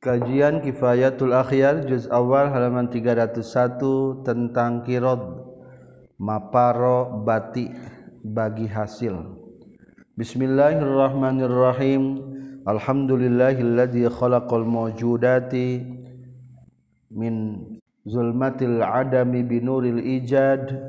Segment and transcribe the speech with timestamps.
[0.00, 5.44] Kajian Kifayatul Akhyar juz awal halaman 301 tentang kirod
[6.16, 7.68] maparo bati
[8.24, 9.12] bagi hasil.
[10.16, 12.16] Bismillahirrahmanirrahim.
[12.64, 15.84] Alhamdulillahilladzi khalaqal mawjudati
[17.12, 17.60] min
[18.08, 20.80] zulmatil adami binuril ijad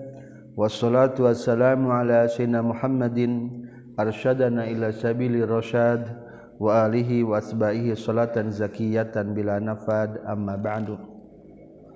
[0.56, 3.68] wassalatu wassalamu ala sayyidina Muhammadin
[4.00, 6.31] arsyadana ila sabili rasyad
[6.62, 10.94] wa alihi wa asbahihi salatan zakiyatan bila nafad amma ba'du.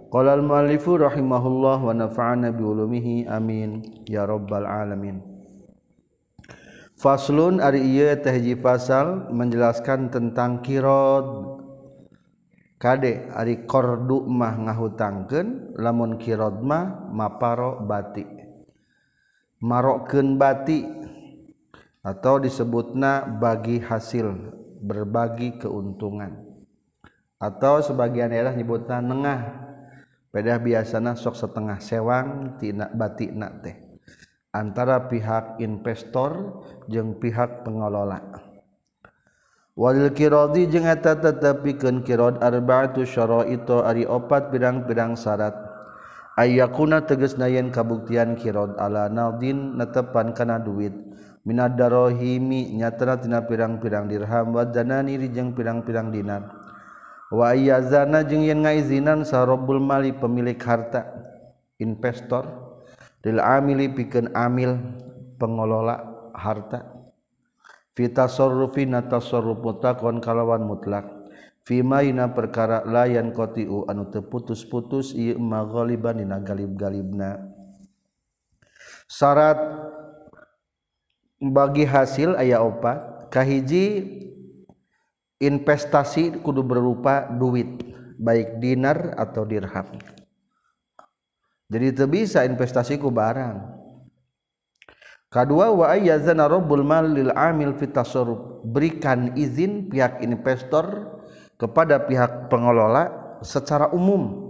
[0.09, 5.21] Qala al muallifu rahimahullah wa nafa'ana bi ulumihi amin ya rabbal alamin.
[6.97, 11.61] Faslun ari ieu teh fasal menjelaskan tentang kirod.
[12.81, 18.25] Kade ari kordu mah ngahutangkeun lamun kirod mah maparo bati.
[19.61, 20.85] Marokkeun bati
[22.05, 24.53] atau disebutna bagi hasil
[24.85, 26.45] berbagi keuntungan.
[27.41, 29.65] Atau sebagian daerah nyebutna nengah.
[30.29, 33.75] Pedah biasana sok setengah sewang tina batik nak teh.
[34.51, 38.19] Antara pihak investor jeung pihak pengelola.
[39.75, 45.55] Walil kirodi jeung eta tetepikeun kirod arba'atu syara'ito ari opat pirang-pirang syarat.
[46.39, 50.95] Ayakuna tegasna yen kabuktian kirod ala naldin netepan kana duit.
[51.45, 54.49] Minadarohimi nyatana tina pirang-pirang dirham.
[54.57, 56.49] Wadanani rijeng pirang-pirang dinar.
[57.29, 61.05] Wa iyazana jeung yen ngaizinan sarobul mali pemilik harta
[61.77, 62.49] investor.
[63.21, 64.77] Lil amili pikeun amil
[65.37, 66.01] pengelola
[66.33, 66.81] harta.
[67.93, 71.05] Fi tasarrufi na tasarruf mutlaqan kalawan mutlak.
[71.65, 77.41] Fi maina perkara layan qati'u anu teu putus-putus ieu ma ghaliban dina galib-galibna.
[79.09, 79.57] Syarat
[81.39, 84.15] bagi hasil ayah opatkahhiji
[85.39, 87.83] investasi kudu berupa duit
[88.15, 89.99] baik Dinar atau dirham.
[91.65, 93.75] Jadi itu bisa investasiku barang.
[95.27, 97.33] Kedua wabulil
[97.75, 97.97] fit
[98.63, 101.11] berikan izin pihak investor
[101.59, 104.45] kepada pihak pengelola secara umum.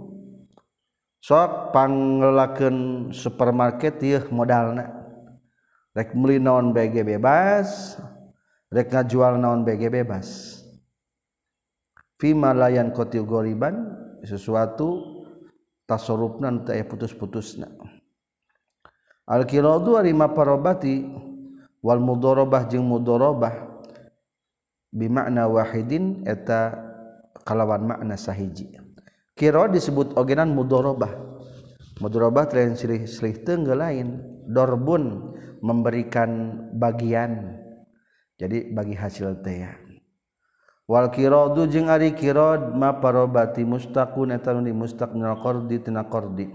[1.26, 4.78] Sokpanggelaken supermarket ya modal
[5.96, 7.96] rek beli naon BG bebas
[8.68, 10.60] rek ngajual naon BG bebas.
[12.20, 13.92] Fima layan kotil goriban
[14.24, 15.24] sesuatu
[15.88, 17.68] tasorupna teu putus-putusna.
[19.26, 21.02] Al-qiradu arima parobati
[21.82, 23.52] wal mudorobah jeung mudorobah
[24.94, 26.72] bimakna wahidin eta
[27.44, 28.80] kalawan makna sahiji.
[29.36, 31.35] Kiro disebut ogenan mudorobah.
[32.00, 34.20] mudrobat lain silih silih tengge lain.
[34.46, 37.58] Dorbun memberikan bagian.
[38.38, 39.66] Jadi bagi hasil teh.
[40.86, 46.46] Wal kiradu jeung ari kirad ma parobati mustaqun eta nu mustaq minal qardi tina qardi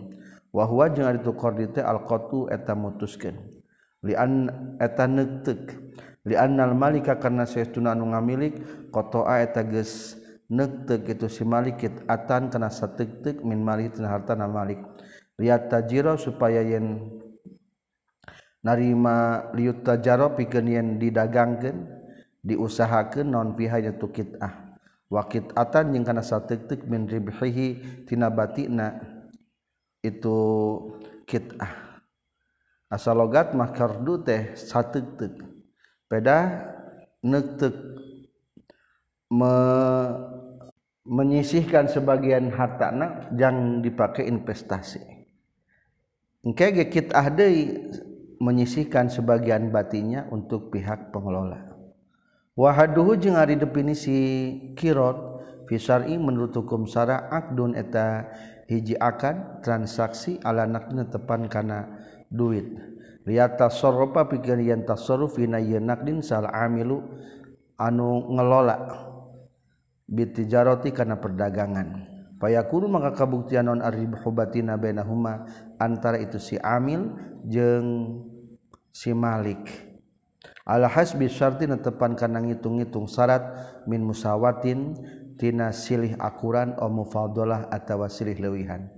[0.55, 3.35] wa huwa jeung ari tu qardi teh al qatu eta mutuskeun.
[4.07, 4.47] Li an
[4.79, 5.75] eta neuteuk
[6.23, 10.15] li annal malika karena saestuna anu ngamilik qata'a eta geus
[10.47, 14.79] neuteuk itu si malikit atan kana sateuk min malik tina hartana malik.
[15.41, 17.01] Liat tajiro supaya yen
[18.61, 21.89] narima liuta jaro pikeun yen didagangkeun
[22.45, 24.77] diusahakeun non pihanya tu kitah.
[25.11, 27.67] Wa kitatan jeung kana sateuk min ribhihi
[28.05, 29.01] tina batina
[29.99, 30.37] itu
[31.25, 31.99] kitah.
[32.87, 35.41] Asal logat mah kardu teh sateuk
[36.07, 36.69] peda
[37.25, 37.75] neuteuk
[39.31, 39.53] me
[41.01, 45.01] menyisihkan sebagian hartana jangan dipakai investasi
[46.41, 47.89] engke gekit ahdei
[48.41, 51.77] menyisihkan sebagian batinya untuk pihak pengelola.
[52.57, 54.17] Wahaduhu jeung ari definisi
[54.73, 55.17] kirot
[55.69, 58.27] fi syar'i menurut hukum syara akdun eta
[58.67, 61.87] hiji akan transaksi ala nakdin tepan kana
[62.27, 62.65] duit.
[63.23, 67.05] Lihat tasarrufa pikeun yen tasarruf dina yeun nakdin sal amilu
[67.77, 69.07] anu ngelola.
[70.11, 72.09] Bitijaroti kana perdagangan.
[72.41, 75.45] Fayakunu maka kabuktian non arribatina bainahuma
[75.77, 77.13] antara itu si amil
[77.45, 78.17] jeung
[78.89, 79.93] si Malik.
[80.65, 83.41] Alhasbi syarti netepan kana ngitung-ngitung syarat
[83.85, 84.93] min musawatin
[85.37, 88.89] tina silih akuran o mufadalah atawa silih lewihan.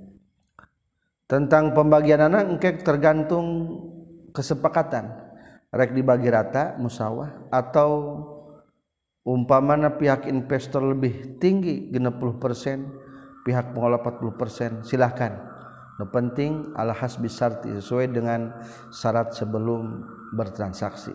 [1.28, 3.48] Tentang pembagian anak engke tergantung
[4.36, 5.24] kesepakatan.
[5.74, 7.90] Rek dibagi rata musawah atau
[9.26, 13.03] umpamana pihak investor lebih tinggi 60%
[13.44, 15.54] pihak pengelola 40% silahkan.
[16.02, 18.50] No penting ala hasbi syarti sesuai dengan
[18.90, 20.02] syarat sebelum
[20.34, 21.14] bertransaksi.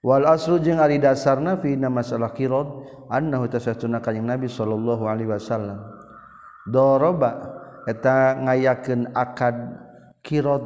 [0.00, 2.66] Wal asru jeung ari dasarna fi masalah qirad
[3.12, 5.78] annahu tasatuna kanjing nabi sallallahu alaihi wasallam.
[6.66, 7.36] Doroba
[7.86, 9.54] eta ngayakeun akad
[10.24, 10.64] qirad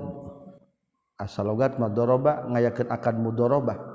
[1.18, 3.93] asalogat mah doroba ngayakeun akad mudorobah.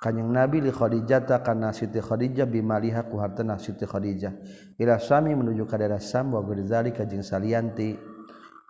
[0.00, 4.32] kanyang nabi li Khadijata kana Siti Khadijah bimaliha ku hartana Siti Khadijah.
[4.80, 7.92] Ila Sami menuju ka daerah Sam wa gerzali ka jeung salianti.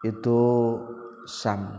[0.02, 0.40] Itu
[1.30, 1.70] Sam.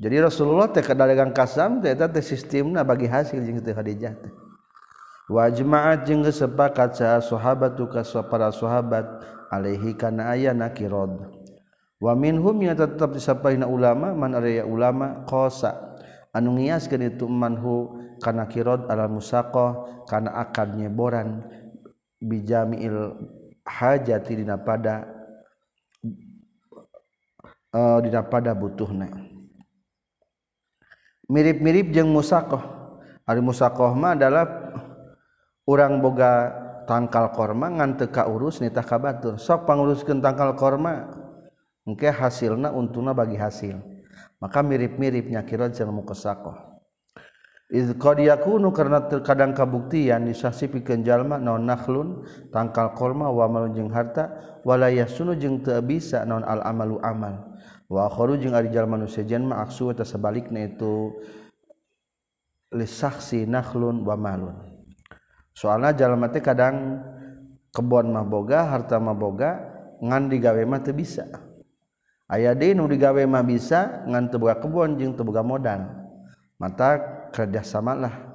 [0.00, 4.14] Jadi Rasulullah teh kadagang ka Sam teh eta teh sistemna bagi hasil jeung Siti Khadijah
[4.16, 4.32] teh.
[5.28, 9.04] Wa ajma'at jeung sepakat sa sahabatu ka para sahabat
[9.52, 11.20] alaihi kana ayana kirad
[12.00, 14.32] wa minhum yang tetap disapaina ulama man
[14.64, 15.87] ulama qasa.
[16.34, 21.46] anu ngiaskeun itu manhu kana kirad ala musaqah kana akad nyeboran
[22.18, 23.14] bijamiil
[23.62, 25.06] hajati dina pada
[27.72, 29.06] uh, dina pada butuhna.
[31.28, 32.64] Mirip-mirip jeung musaqah
[33.28, 34.48] ari musaqah mah adalah
[35.68, 36.52] orang boga
[36.88, 39.36] tangkal korma ngan teka urus nitah kabatur.
[39.36, 41.12] Sok panguruskeun tangkal korma
[41.84, 43.76] engke hasilna untuna bagi hasil.
[44.38, 46.78] maka mirip-miripnya kiron yang mukasakoh
[47.68, 53.92] iz qad yakunu karena terkadang kabuktian disasipi kenjalma naon nakhlun tangkal korma wa malun jeung
[53.92, 57.44] harta wala yasunu jeung teu bisa naon al amalu amal.
[57.88, 61.12] Wa akharu jeung ari jalma nu sejen mah aksu eta sabalikna itu
[62.72, 64.56] lisaksi nakhlun wa malun.
[65.56, 67.00] Soalna jalma teh kadang
[67.72, 69.56] kebon mah boga harta mah boga
[70.04, 71.47] ngan digawe mah teu bisa.
[72.28, 75.88] aya de nu digawe mah bisa ngan tebuka kebun jeung tebuka modan
[76.60, 78.28] mata kerja kerjasamalah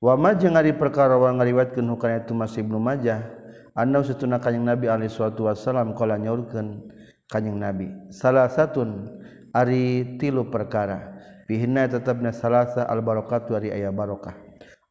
[0.00, 3.36] wama jeung ari perkara wa ngariwatkeun hukana itu masih Ibnu Majah.
[3.70, 6.90] Anna satuna kanjing Nabi alaihi salatu wasallam qala nyaurkeun
[7.30, 7.86] kanjing Nabi.
[8.10, 9.20] Salah satun
[9.54, 11.16] ari tilu perkara.
[11.46, 14.34] Bihinna tetapna salasa al barakatu ari aya barokah.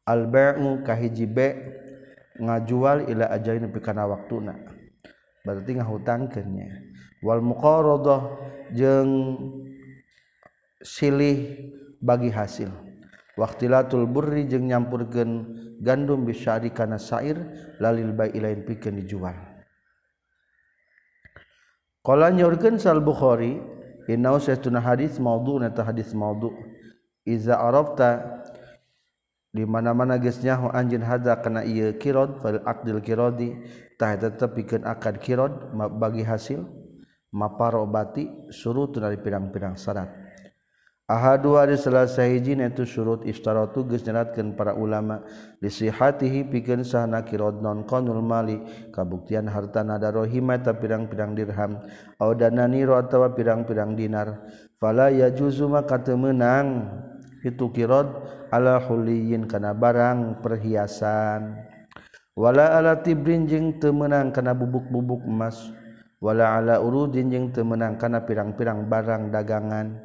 [0.08, 1.48] Al bai'u kahiji be
[2.40, 4.56] ngajual ila ajalin pikana waktuna.
[5.44, 6.89] Berarti ngahutangkeunnya
[7.20, 8.20] wal muqaradah
[8.72, 9.36] jeung
[10.80, 11.70] silih
[12.00, 12.72] bagi hasil.
[13.38, 15.30] Waktilatul burri jeung nyampurkeun
[15.80, 17.40] gandum bisyari kana sair
[17.80, 19.36] lalil bai lain pikeun dijual.
[22.04, 23.60] Kala nyorkeun sal Bukhari
[24.08, 26.52] innahu saytuna hadis maudhu nata hadis maudhu
[27.28, 28.40] iza arafta
[29.52, 33.56] di mana-mana geus nyaho anjeun hadza kana ieu kirad fal aqdil kiradi
[34.00, 35.52] tah tetep pikeun akad kirad
[36.00, 36.64] bagi hasil
[37.30, 40.30] maparobati surut dari pirang-pirang syarat
[41.10, 45.26] Ahadu hari selasa hijin itu surut istaratu geus nyeratkeun para ulama
[45.58, 48.62] disihatihi pikeun sahna kirad non konul mali
[48.94, 51.82] kabuktian harta nadarohima ta pirang-pirang dirham
[52.22, 54.38] au dananiro atawa pirang-pirang dinar.
[54.78, 56.86] Fala yajuzu maka teu meunang
[57.42, 58.06] itu kirad
[58.54, 61.58] ala huliyin kana barang perhiasan.
[62.38, 65.58] Wala ala tibrin jeung teu meunang kana bubuk-bubuk emas.
[66.20, 69.96] wala ala urudin jeung teu meunang kana pirang-pirang barang dagangan.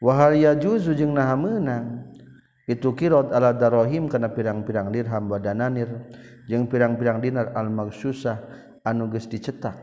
[0.00, 2.16] Wa hal yajuzu jeung naha meunang.
[2.68, 5.88] Itu kirot ala darohim kana pirang-pirang dirham wa dananir
[6.48, 8.40] jeung pirang-pirang dinar al magsusah
[8.84, 9.76] anu geus dicetak.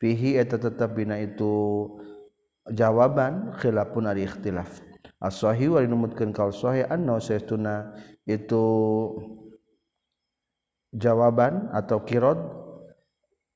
[0.00, 1.88] Fihi eta tetep dina itu
[2.68, 4.84] jawaban khilafun ari ikhtilaf.
[5.20, 7.96] As-sahih wa numutkeun kaul sahih anna saytuna
[8.28, 8.64] itu
[10.92, 12.63] jawaban atau kirot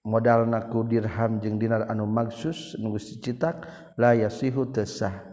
[0.09, 3.69] modal naku dirham jeung dinar anu maksus nugus dicetak
[4.00, 5.29] la yasihu tesah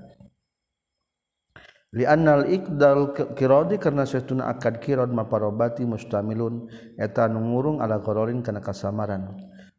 [1.96, 6.68] liannal iqdal kirodi karena sesuatu akad kirod maparobati mustamilun
[7.00, 9.32] eta anu ngurung ala gororin kana kasamaran.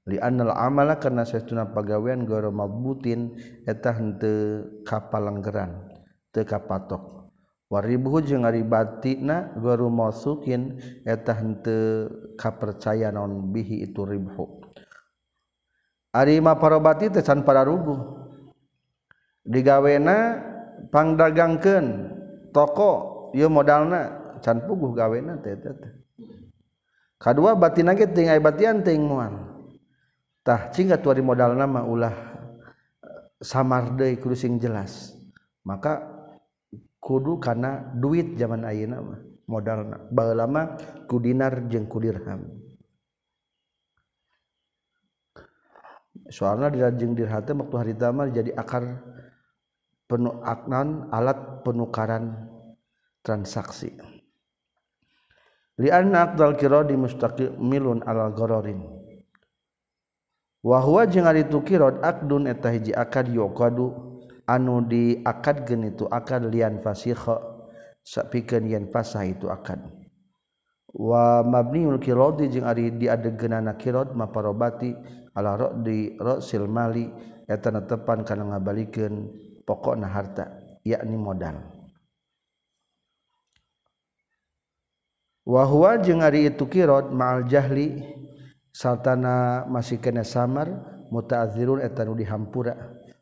[0.07, 3.37] Liannal amala karena sesuatu pagawean goro mabutin
[3.69, 5.93] eta henteu kapalenggeran
[6.33, 7.29] teu kapatok.
[7.67, 14.66] Waribuhu jeung ngaribatina goro masukin eta henteu kapercaya naon bihi itu ribhu.
[16.17, 18.01] Arima parobati tesan para rugu
[19.45, 20.41] digawena
[20.89, 21.87] pangdagangkeun
[22.57, 22.93] toko
[23.37, 25.77] ieu modalna can puguh gawena teh teh
[27.21, 29.57] kadua batin ge teuing aya batian teuing moal
[30.47, 32.15] tah cingkat tuari modalna mah ulah
[33.03, 35.11] eh, samar deui kudu sing jelas.
[35.67, 36.07] Maka
[37.03, 39.21] kudu kana duit zaman ayeuna mah
[39.51, 39.99] modalna.
[40.15, 40.79] Baheula mah
[41.11, 42.47] ku dinar jeung ku dirham.
[46.31, 49.03] soalnya dirajing dirhati waktu hari tamar jadi akar
[50.07, 52.47] penuh aknan alat penukaran
[53.27, 53.95] transaksi.
[55.77, 58.81] Lianna aqdal qiradi mustaqimilun alal gororin.
[60.65, 63.93] Wa huwa jeung ari tu qirad aqdun eta hiji akad yuqadu
[64.49, 67.39] anu di akad geun itu akad lian fasikha
[68.03, 69.85] sapikeun yen fasah itu akad.
[70.97, 74.97] Wa mabniul qiradi jeung ari diadegeunana qirad maparobati
[75.37, 77.05] ala di rosil mali
[77.45, 79.15] eta netepan kana ngabalikeun
[79.69, 81.61] pokokna harta yakni modal.
[85.47, 88.03] Wa huwa jeung ari itu kirot ma'al jahli
[88.75, 90.67] sartana masih kena samar
[91.13, 92.75] muta'azzirun eta nu dihampura.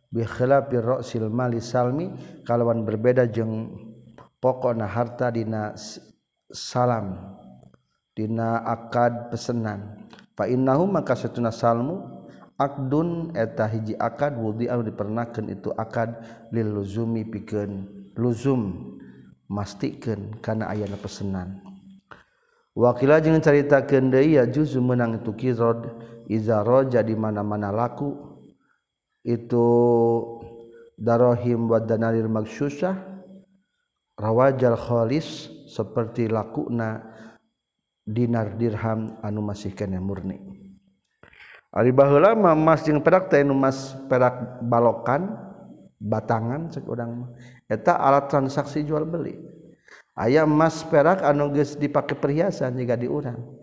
[0.09, 2.09] Bi khilafi ra'sil mali salmi
[2.47, 3.76] kalawan berbeda jeung
[4.40, 5.75] pokokna harta dina
[6.49, 7.37] salam
[8.16, 10.06] dina akad pesenan.
[10.34, 12.26] fainnahu maka setuna salmu
[12.58, 16.22] akdun eta hiji akad wudi anu dipernakeun itu akad
[16.54, 18.94] lil luzumi pikeun luzum
[19.50, 21.62] mastikeun kana ayana pesenan.
[22.74, 25.94] Wakila jeung caritakeun deui ya juzu meunang itu kirod
[26.26, 28.18] iza roja di mana-mana laku
[29.22, 29.66] itu
[30.98, 32.98] darohim wa danarir magsyusah
[34.18, 37.14] rawajal khalis seperti lakuna
[38.04, 40.38] dinar dirham anu masih kene murni.
[41.75, 45.34] Ari baheula mah emas jeung perak teh emas perak balokan
[45.99, 47.30] batangan cek urang mah.
[47.66, 49.34] Eta alat transaksi jual beli.
[50.14, 53.58] Aya emas perak anu geus dipake perhiasan jiga diurang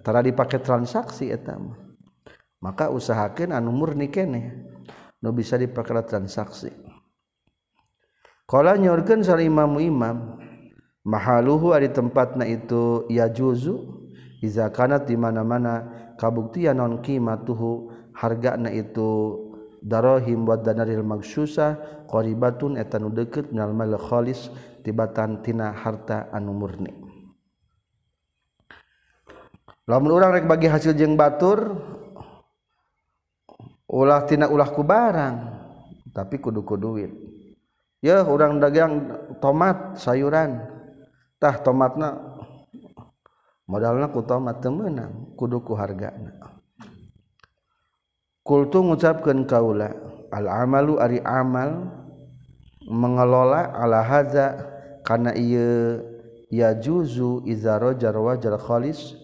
[0.00, 1.76] tara dipake transaksi eta mah.
[2.62, 4.64] Maka usahakeun anu murni kene
[5.20, 6.72] nu bisa dipake transaksi.
[8.46, 10.45] Kala nyorkeun sal imamu imam, -imam
[11.06, 13.78] mahaluhu ari tempatna itu ya juzu
[14.42, 15.86] iza kanat di mana-mana
[16.18, 19.38] kabuktian non qimatuhu harga na itu
[19.86, 21.78] darohim wa danaril magsyusa
[22.10, 24.50] qaribatun eta nu deukeut minal mal khalis
[24.82, 26.90] tibatan tina harta anu murni.
[29.86, 31.78] Lamun urang rek bagi hasil jeung batur
[33.86, 35.34] ulah tina ulah ku barang
[36.10, 37.14] tapi kudu ku duit.
[38.02, 39.06] Ya urang dagang
[39.38, 40.75] tomat sayuran.
[41.36, 42.16] tah tomatna
[43.66, 46.32] modalna ku tomat temenang kudu ku hargana.
[48.46, 49.90] Kultu ngucapkeun kaula
[50.30, 51.90] al amalu ari amal
[52.86, 54.54] mengelola ala haza
[55.02, 55.98] kana ieu
[56.46, 59.18] ya juzu iza rajar wajal khalis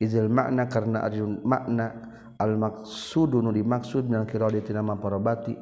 [0.00, 1.92] izil makna karena arjun makna
[2.40, 5.52] al maksudu nu dimaksud minal kiradi tina mamparobati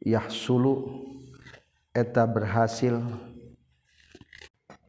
[0.00, 0.88] yahsulu
[1.92, 2.96] eta berhasil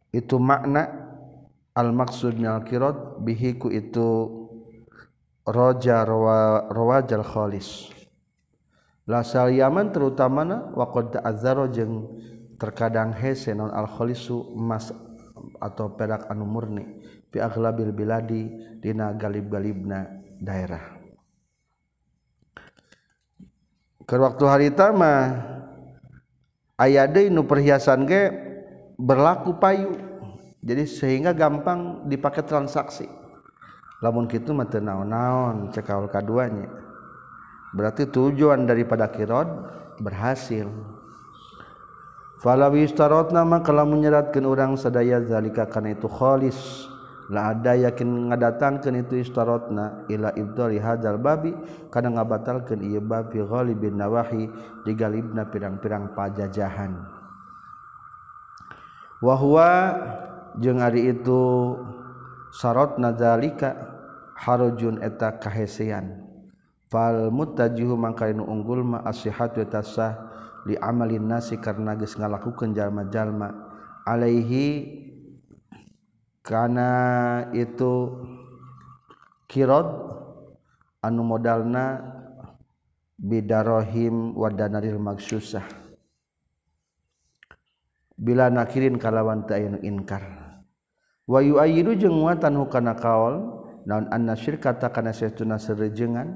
[0.09, 0.89] itu makna
[1.77, 4.39] al-maksud minal-kirad bihiku itu
[5.45, 7.89] roja rawa, rawajal khalis.
[9.09, 12.21] Lasal yaman terutamana waqad ta'azzaro jeung
[12.61, 14.93] terkadang hese non al-khalisu emas
[15.57, 17.01] atau perak anu murni
[17.33, 20.05] fi aghlabil biladi dina galib-galibna
[20.37, 20.99] daerah.
[24.05, 25.41] Ke waktu hari tama
[26.77, 28.48] ayade nu perhiasan ge
[28.99, 29.95] berlaku payu.
[30.59, 33.07] Jadi sehingga gampang dipakai transaksi.
[34.03, 36.67] Lamun kitu mah naon-naon cekaul kaduanya.
[37.71, 39.47] Berarti tujuan daripada kirod
[40.03, 40.67] berhasil.
[42.39, 46.87] Falawirot nama kalau menyeratkan orang seaya zalika karena itu kholis
[47.29, 51.53] la ada yakin ngadatangkan itu istarotna ila ibdali hadal babi
[51.93, 54.49] kadang ngabatalkan ia babi ghali bin nawahi
[54.87, 57.18] digalibna pirang-pirang pajajahan
[59.19, 59.69] wahwa
[60.59, 61.75] jeung ari itu
[62.55, 63.75] sarot nazalika
[64.39, 66.25] harujun eta kahesean.
[66.89, 70.17] Fal mutajihu mangka unggul ma asihatu tasah
[70.65, 73.53] li amalin nasi karena geus ngalakukeun jalma-jalma.
[74.09, 74.97] Alaihi
[76.41, 76.89] kana
[77.53, 78.25] itu
[79.45, 79.85] kirod
[81.05, 82.01] anu modalna
[83.21, 85.78] bidarohim wadanaril maksusah
[88.19, 90.27] bila nakirin kalawan ta'ayun inkar.
[91.23, 96.35] Wa yu'ayyidu jeung nguatan hukana kaol naon annasyir kata kana saytuna serejengan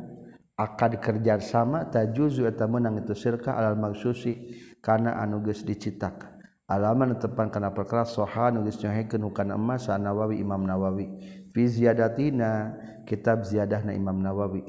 [0.55, 6.31] akad kerja sama tajuzu eta menang itu syirka alal maksusi kana anu geus dicitak.
[6.63, 11.19] Alaman tepan kana perkara soha nu geus nyohikeun hukana emas Nawawi Imam Nawawi.
[11.51, 14.63] Fi ziyadatina kitab ziyadahna Imam Nawawi.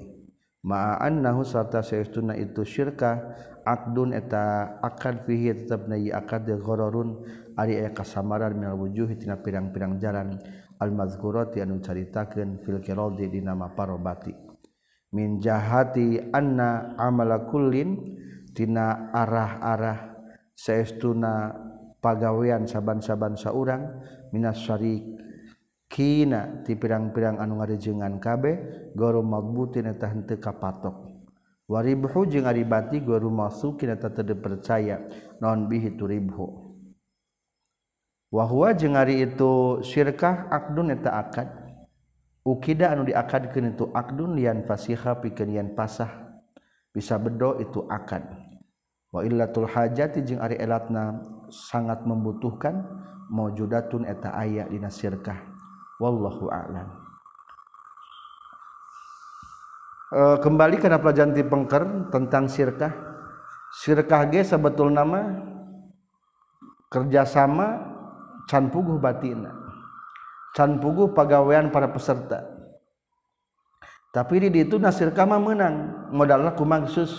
[0.64, 7.24] Ma'a annahu sarta saytuna itu syirka akdun eta akad fihi tetap na akad ghararun
[7.56, 10.36] ari e aya kasamaran minal wujuh tina pirang-pirang jalan
[10.78, 14.32] al mazkurati anu caritakeun fil qiradi dina maparobati.
[15.14, 18.18] Min jahati anna amala kullin
[18.52, 20.12] tina arah-arah
[20.52, 21.54] saestuna
[22.02, 24.02] pagawean saban-saban saurang
[24.34, 25.14] minas syarik
[25.86, 31.13] kina ti pirang-pirang anu ngarejengan kabeh goro magbutin eta henteu kapatok.
[31.74, 35.02] Patok Warhu ngabati guru masuk terpercaya
[35.42, 36.78] non bi ribu
[38.30, 41.48] wahwa jeung hari itu sirkah akdun eta akad?
[42.44, 46.12] Ukida anu diakadkeun itu akdun lian fasiha pikeun lian pasah.
[46.92, 48.20] Bisa bedo itu akad.
[49.08, 52.84] Wa illatul hajati jeung ari elatna sangat membutuhkan
[53.32, 55.40] maujudatun eta aya dina sirkah
[56.02, 57.03] wallahu a'lam
[60.14, 62.94] e, kembali kana pelajaran ti pengker tentang sirkah.
[63.74, 65.34] Sirkah ge sebetul nama
[66.86, 67.82] kerjasama
[68.46, 69.50] can puguh batina.
[70.54, 72.46] Can puguh pagawean para peserta.
[74.14, 76.06] Tapi di itu nasir kama menang.
[76.14, 77.10] Modalnya kumangsus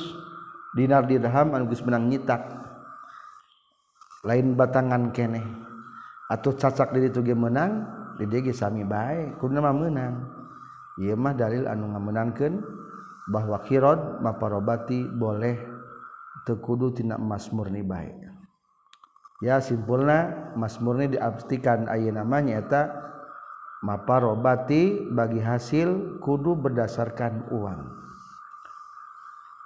[0.79, 2.39] dinar dirham anu geus menang nyitak.
[4.23, 5.43] Lain batangan kene
[6.31, 7.85] atau cacak di itu menang
[8.17, 8.87] di dia sami
[9.37, 10.23] kudu mah menang.
[10.95, 12.84] Ieu mah dalil anu ngamenangkeun
[13.29, 15.58] bahwa kirod maparobati boleh.
[16.46, 18.25] Teu kudu tina emas murni bae
[19.44, 22.84] ya simpulna Mas murni diartikan aya namanya eta
[23.84, 27.82] mapa robati bagi hasil kudu berdasarkan uang.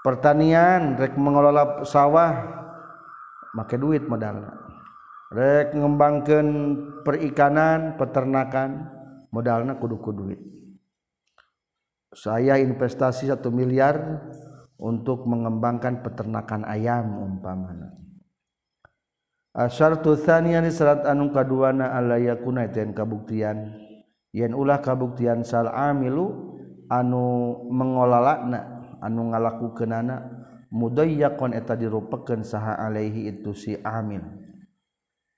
[0.02, 2.34] Pertanian rek mengelola sawah
[3.54, 4.50] make duit modal
[5.30, 6.48] rek mengembangkan
[7.06, 8.90] perikanan peternakan
[9.30, 10.40] modalnya kudu-ku duit
[12.14, 14.22] saya investasi satu miliar
[14.80, 17.94] untuk mengembangkan peternakan ayam umpamana.
[19.54, 23.76] Asyartu tsaniyani syarat anu kaduana alla yakuna ten kabuktian.
[24.30, 26.56] Yen ulah kabuktian sal amilu
[26.88, 30.16] anu mengolalana anu ngalakukeunana
[30.70, 34.22] mudayyaqan eta dirupakeun saha alaihi itu si amil.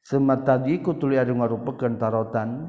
[0.04, 2.68] Semata di tuluy adu ngarupakeun tarotan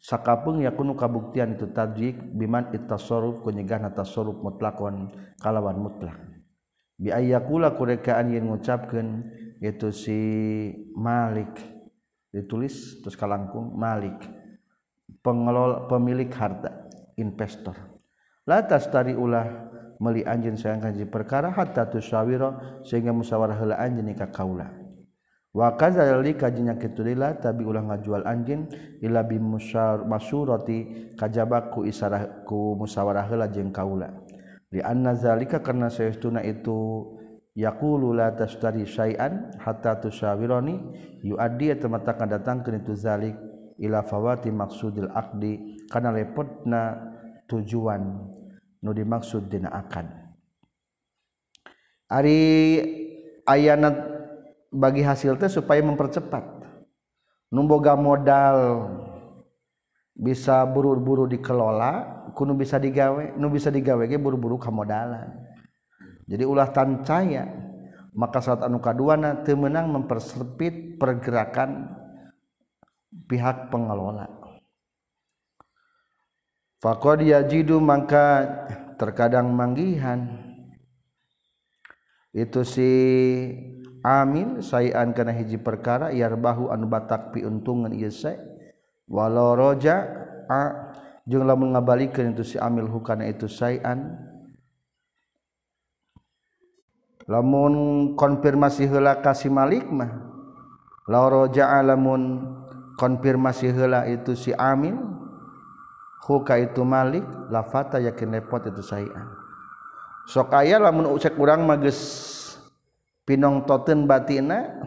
[0.00, 3.84] sakapung yakunu kabuktian itu tadjik biman ittasoruf ku nyegah
[4.40, 6.16] mutlakon kalawan mutlak.
[7.00, 9.24] Bi ayyakula kurekaan yang ngucapkeun
[9.60, 10.20] itu si
[10.96, 11.52] Malik.
[12.32, 14.16] Ditulis terus kalangkung Malik.
[15.20, 17.76] Pengelola pemilik harta investor.
[18.48, 19.68] Latas tari ulah
[20.00, 24.79] meli anjeun sayang kanji perkara hatta tusawiro sehingga musyawarah heula anjeun ka kaula.
[25.50, 28.70] wakazalika kitulila tabi ulah ngajual anjin
[29.02, 34.10] ila bi musyar masurati kajabaku isarah ku musawarah heula jeung kaula.
[34.70, 37.10] Li anna zalika karna saytuna itu
[37.58, 40.78] yaqulu la tashtari syai'an hatta tusawirani
[41.26, 43.34] yuaddi tamata kadatangkeun itu zalik
[43.80, 47.10] ila fawati maksudil aqdi kana lepotna
[47.50, 48.30] tujuan
[48.80, 50.06] nu dimaksud dina akad
[52.06, 52.38] ari
[53.48, 54.19] ayana
[54.70, 56.62] bagi hasil teh supaya mempercepat.
[57.50, 58.86] Numboga modal
[60.14, 65.34] bisa buru-buru dikelola kuno bisa digawe nu bisa digawe ge buru-buru kamodalan.
[66.30, 67.50] Jadi ulah tancaya
[68.14, 71.90] maka saat anu kaduana teu meunang mempersempit pergerakan
[73.26, 74.30] pihak pengelola.
[76.78, 78.46] Faqad yajidu maka
[78.96, 80.38] terkadang manggihan.
[82.30, 82.90] Itu si
[84.04, 88.36] amin sayan kana hiji perkara yarbahu anu batak piuntungan ieu sae
[89.08, 90.06] walau roja
[90.48, 90.92] a
[91.28, 94.30] jeung lamun ngabalikeun itu si amil hukana itu sayan.
[97.30, 97.74] Lamun
[98.18, 100.10] konfirmasi hela kasih Malikmah
[101.06, 102.42] laja lamun
[102.98, 104.98] konfirmasi hela itu si amin
[106.26, 109.30] huka itu Malik lafata yakin repot itu saya
[110.26, 111.98] sok aya lamun ucap kurang mages
[113.30, 114.82] pinong toten batina.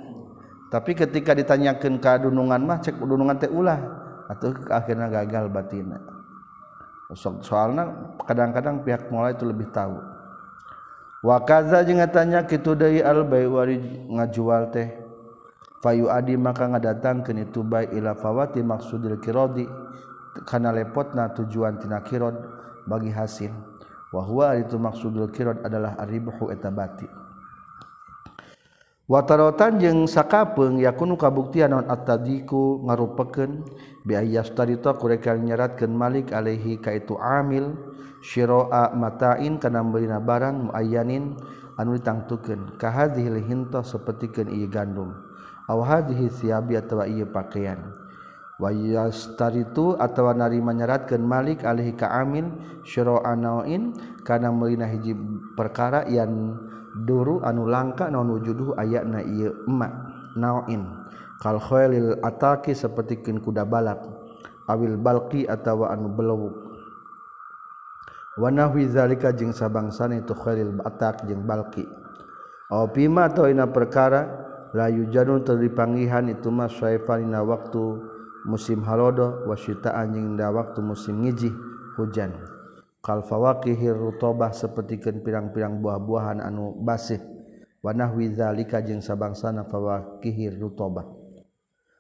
[0.68, 3.80] Tapi ketika ditanyakan keadunungan mah cek udunungan teh ulah.
[4.28, 6.04] Atau akhirnya gagal batina.
[7.16, 7.88] So soalnya
[8.28, 9.96] kadang-kadang pihak mulai itu lebih tahu.
[11.24, 13.80] Wakaza jeung tanya kitu deui al wari
[14.12, 14.92] ngajual teh.
[15.80, 19.64] Fayu adi maka ngadatangkeun itu bai ila fawati maksudil kirodi.
[20.44, 22.34] Kana lepotna tujuan tina kirod
[22.90, 23.54] bagi hasil.
[24.10, 27.23] Wa huwa itu maksudul kirod adalah arribhu eta batin
[29.08, 33.64] watarotan jeung sakapeung yakunu kabuktian non atadiku ngarupakeun?
[34.04, 37.76] Bi ayastarita kureka nyeratkeun Malik alaihi ka itu amil
[38.20, 41.36] syira'a matain kana meurina barang muayyanin
[41.80, 42.76] anu ditangtukeun.
[42.76, 45.16] Ka hadhil hinta sapertikeun ieu gandum.
[45.72, 47.80] Aw hadhihi siabi atawa ieu pakaian.
[48.62, 52.54] Wayastar itu atau narima nyeratkan Malik alih ka amin
[52.86, 55.18] syroanain kana merina hiji
[55.58, 56.56] perkara yang
[56.94, 59.94] duru anu langka naon wujuduh aya na ieu emak
[60.38, 60.86] naoin.
[61.42, 64.06] Kal khailil ataki sapertikeun kuda balap
[64.70, 66.56] awil balqi atawa anu belewuk.
[68.40, 69.54] Wana wizalika zalika jeung
[70.18, 71.86] itu khailil atak jeung balki.
[72.74, 74.26] Aw atau ina perkara
[74.74, 78.02] layu janun terdipangihan itu mah syaifanina waktu
[78.50, 81.54] musim halodo wasyita anjing da waktu musim ngijih
[81.94, 82.53] hujan.
[83.04, 87.20] kalfawakihir rutobah sepertikan pirang-pirang buah-buahan anu basih.
[87.84, 91.04] Wanah wizalika jeung sabangsana fawakihir rutobah.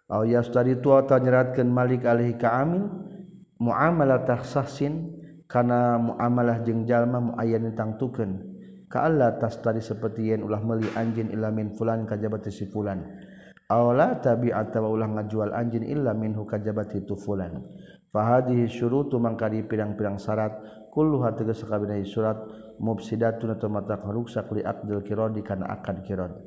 [0.07, 2.87] Aw yastari tu ta nyeratkeun malik alaihi ka amin
[3.59, 5.11] muamalah tahsasin
[5.51, 8.55] kana muamalah jeung jalma muayyan tangtukeun.
[8.87, 9.11] Ka
[9.41, 13.03] tas tadi seperti yen ulah meuli anjeun ilamin fulan kajabati si fulan.
[13.67, 13.89] Aw
[14.21, 17.59] tabi tabi'ata ulah ngajual anjin illa minhu kajabati tu fulan.
[18.13, 20.53] Fahadihi syurutu mangkari pirang-pirang syarat
[20.93, 22.38] kulluha tegas sakabehna surat
[22.77, 26.38] mufsidatun atau mata rusak li aqdil kirad kana akad kirad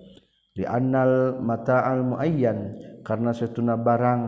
[0.54, 2.70] li annal mata'al muayyan
[3.02, 4.22] karena setuna barang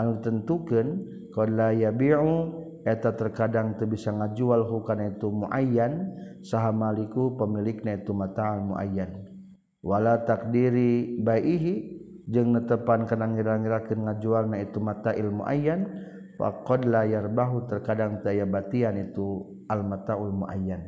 [0.00, 0.88] anu tentukeun
[1.30, 6.12] qad la yabi'u eta terkadang teu bisa ngajual hukana itu muayyan
[6.44, 9.24] saha maliku pemilikna itu mata'al muayyan.
[9.84, 15.84] Wala takdiri baihi jeung netepan kana ngira-ngirakeun ngajualna itu mata'il muayyan
[16.36, 20.82] faqad la yarbahu terkadang daya batian itu al mata'ul muayyan.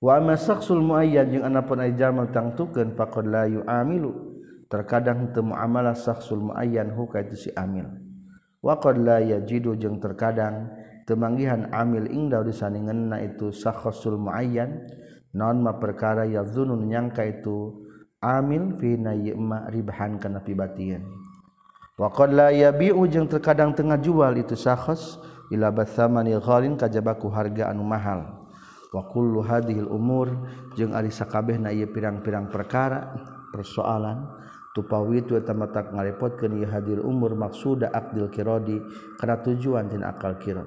[0.00, 5.98] Wa amma saksul muayyan jeung anapun ay jamal tangtukeun faqad la yu'amilu terkadang teu muamalah
[5.98, 7.88] saksul muayyan huka itu si amil.
[8.60, 10.68] Waqadlah ya jidu jeung terkadang
[11.08, 14.84] temanggihan amil ingda disaningenna itu sakhosul muayyan
[15.32, 17.88] non ma perkara ya zunun nyangka itu
[18.20, 21.08] amil fi yma ribahan kana pibatian
[22.00, 25.20] wala yabiu jeung terkadang tengah jual itu syakhs
[25.52, 28.40] ila bathamani ghalin kajabaku harga anu mahal.
[28.88, 30.32] Wa kullu hadhil umur
[30.80, 33.12] jeung ari sakabehna ieu pirang-pirang perkara
[33.52, 34.26] persoalan
[34.72, 38.80] tupawi itu tamatak ngarepot ke hadir umur maksuda akdil kirodi
[39.20, 40.66] karena tujuan dan akal kirod.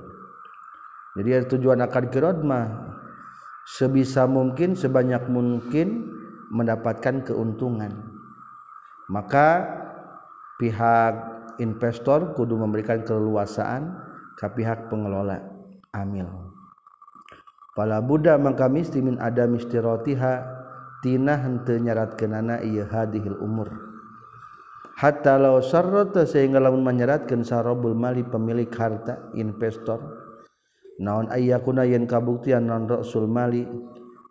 [1.17, 2.93] Jadi tujuan akal kirod mah
[3.65, 6.13] sebisa mungkin sebanyak mungkin
[6.53, 7.91] mendapatkan keuntungan.
[9.11, 9.67] Maka
[10.61, 11.13] pihak
[11.61, 13.93] investor kudu memberikan keleluasaan
[14.37, 15.39] ke pihak pengelola.
[15.93, 16.25] Amil
[17.77, 20.33] pala Buddha maka misti min ada mistiratiha
[21.05, 23.69] tina henteu nyaratkeunana ieu hadihil umur.
[24.93, 29.99] Hatta law sarrata sehingga lamun menyeratkeun sarobul mali pemilik harta investor
[31.01, 33.65] naon ayyakuna yen kabuktian non rasul mali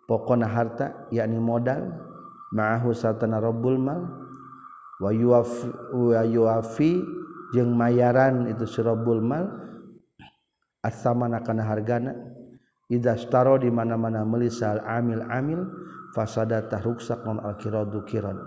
[0.07, 1.91] pokona harta yakni modal
[2.55, 4.22] ma'ahu satana rabbul mal
[5.03, 7.03] wa yuafi, wa yuafi
[7.51, 9.51] jeung mayaran itu sirabul mal
[10.79, 12.15] asamana kana hargana
[12.87, 15.67] idza staro di mana-mana melisal amil amil
[16.15, 18.39] fasada tahruksak non al kiradu kiran.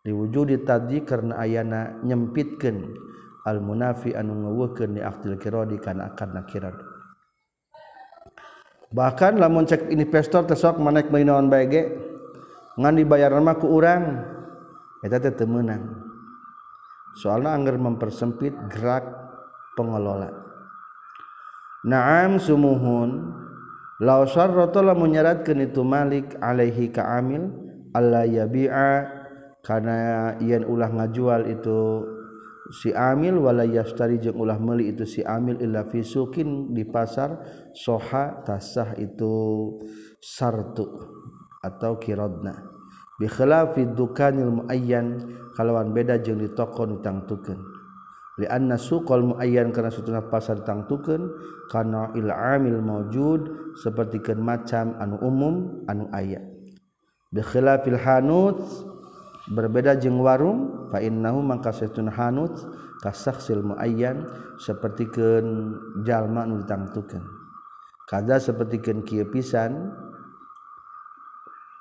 [0.00, 2.88] Diwujud di tadi karena ayana nyempitkan
[3.44, 6.76] al munafi anu ngewukeun di aktil kirodi kana akan nakirat
[8.90, 11.82] bahkan lamun cek investor tesok manek mainaon bae ge
[12.74, 14.18] ngan dibayar mah ku urang
[15.00, 15.82] eta teh teu meunang.
[17.16, 19.04] Soalna anggar mempersempit gerak
[19.74, 20.30] pengelola.
[21.84, 23.32] Naam sumuhun
[24.04, 27.48] law syarrata lamun nyaratkeun itu malik alaihi ka amil
[27.96, 29.20] alla yabi'a
[29.64, 32.04] karena yen ulah ngajual itu
[32.70, 37.42] si amil wala yastari jeung ulah meuli itu si amil illa fi sukin di pasar
[37.74, 39.32] soha tasah itu
[40.22, 40.86] sartu
[41.60, 42.79] atau kirodna
[43.20, 47.60] bikhilafi dukanil muayyan kalawan beda jeung di toko nu tangtukeun.
[48.40, 51.28] Li anna suqal muayyan kana satuna pasar tangtukeun
[51.68, 56.40] kana il amil maujud sapertikeun macam anu umum anu aya.
[57.28, 58.64] Bikhilafil hanut
[59.52, 62.56] berbeda jeung warung fa innahu mangka satuna hanut
[63.04, 64.24] kasaksil muayyan
[64.56, 67.24] sapertikeun jalma nu ditangtukeun
[68.08, 69.94] kada sapertikeun kieu pisan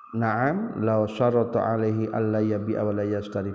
[0.09, 3.53] Naam law syarata alaihi alla yabi wa la yastarif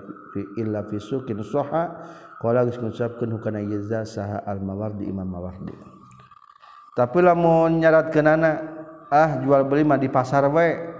[0.55, 1.99] illa fi suqin saha
[2.39, 5.75] qala geus ngucapkeun hukana yaza saha al mawardi imam mawardi.
[6.95, 8.51] Tapi lamun nyaratkeunana
[9.11, 10.95] ah jual beli mah di pasar we.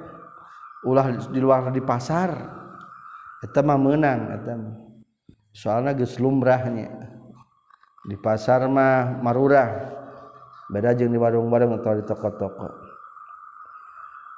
[0.83, 2.35] Ulah di luar di pasar.
[3.39, 4.75] Eta mah meunang eta mah.
[5.55, 6.91] Soalna geus lumrahnya
[8.03, 9.95] di pasar mah marurah.
[10.67, 12.84] Beda jeung di warung-warung atau di toko-toko.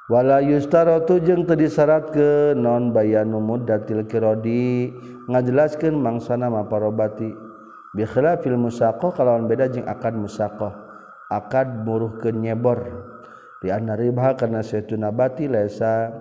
[0.08, 4.96] wala yustarotu jeung teu ke non bayanu muddatil ngajelaskan
[5.28, 7.36] ngajelaskeun mangsana parobati
[7.92, 10.74] bi khilafil musaqah kalawan beda jeung akad musaqah.
[11.28, 11.84] Akad
[12.24, 12.80] ke nyebor.
[13.60, 16.14] Di anna ribha kana saytuna nabati lesa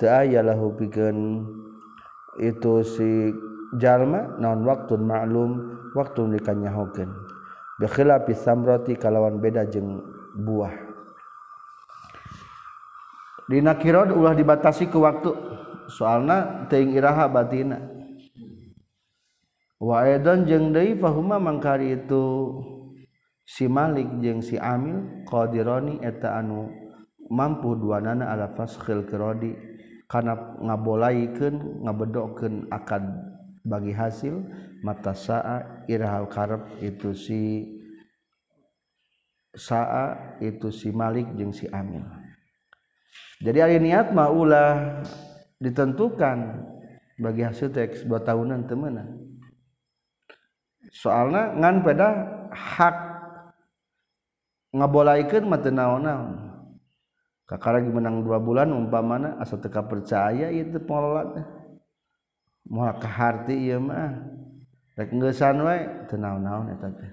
[0.00, 0.42] teu aya
[2.40, 3.30] itu si
[3.76, 7.10] jalma naon waktu maklum waktu dikanyahokeun.
[7.78, 10.02] Bi khilafi samroti kalawan beda jeng
[10.34, 10.87] buah.
[13.48, 15.32] Dina kirod ulah dibatasi ke waktu
[15.88, 17.80] soalna teuing iraha batina.
[19.80, 22.24] Wa aidan jeung deui fahuma mangkari itu
[23.48, 26.68] si Malik jeung si Amil qadirani eta anu
[27.30, 29.54] mampu duanana ala faskhil kirodi
[30.10, 33.06] kana ngabolaikeun ngabedokeun akad
[33.62, 34.44] bagi hasil
[34.82, 37.40] mata saa irahal karep itu si
[39.54, 42.17] saa itu si Malik jeung si Amil.
[43.42, 45.02] Jadi hari niat maulah
[45.62, 46.66] ditentukan
[47.18, 49.28] bagi hasil teks dua tahunan temenan
[50.90, 52.08] soalnya ngan pada
[52.52, 52.96] hak
[54.72, 56.48] ngabolaikan mata naon-naon.
[57.48, 61.32] Kakak lagi menang dua bulan umpamana asal teka percaya itu pengelola
[62.68, 64.20] mau keharti iya mah.
[65.00, 65.80] Rek ngeusan wae
[66.12, 67.12] teu naon-naon eta teh.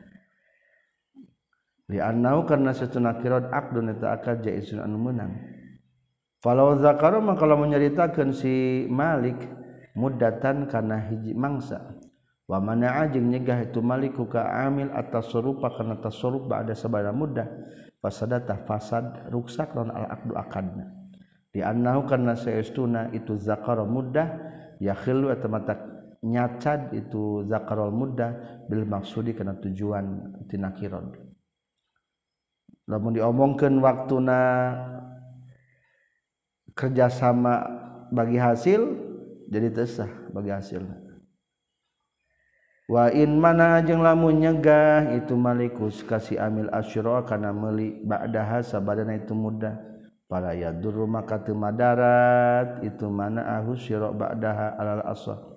[1.96, 5.55] Li annau karena satuna kirad aqdun akad jaisun anu menang
[6.46, 9.50] Falau zakaru maka lamun nyaritakeun si Malik
[9.98, 11.98] muddatan kana hiji mangsa.
[12.46, 17.50] Wa mana'a jeung nyegah itu Malik ka amil atas surupa kana tasarruf ba'da sabada muddah
[17.98, 20.86] fasadata fasad ruksak lawan al aqdu akadna.
[21.50, 24.38] Di annahu kana saestuna itu zakaru muddah
[24.78, 25.82] yakhilu eta mata
[26.22, 31.10] nyacad itu zakarul muddah bil maksudi kana tujuan tinakiron.
[32.86, 34.40] Lamun diomongkeun waktuna
[36.76, 37.66] kerjasama
[38.12, 38.84] bagi hasil
[39.50, 40.84] jadi tesah bagi hasil.
[42.86, 49.18] Wa in mana jeung lamun nyegah itu malikus kasih amil asyra kana meuli ba'daha sabadana
[49.18, 49.74] itu mudah.
[50.26, 55.56] Para yadur maka teu madarat itu mana ahus syira ba'daha alal asah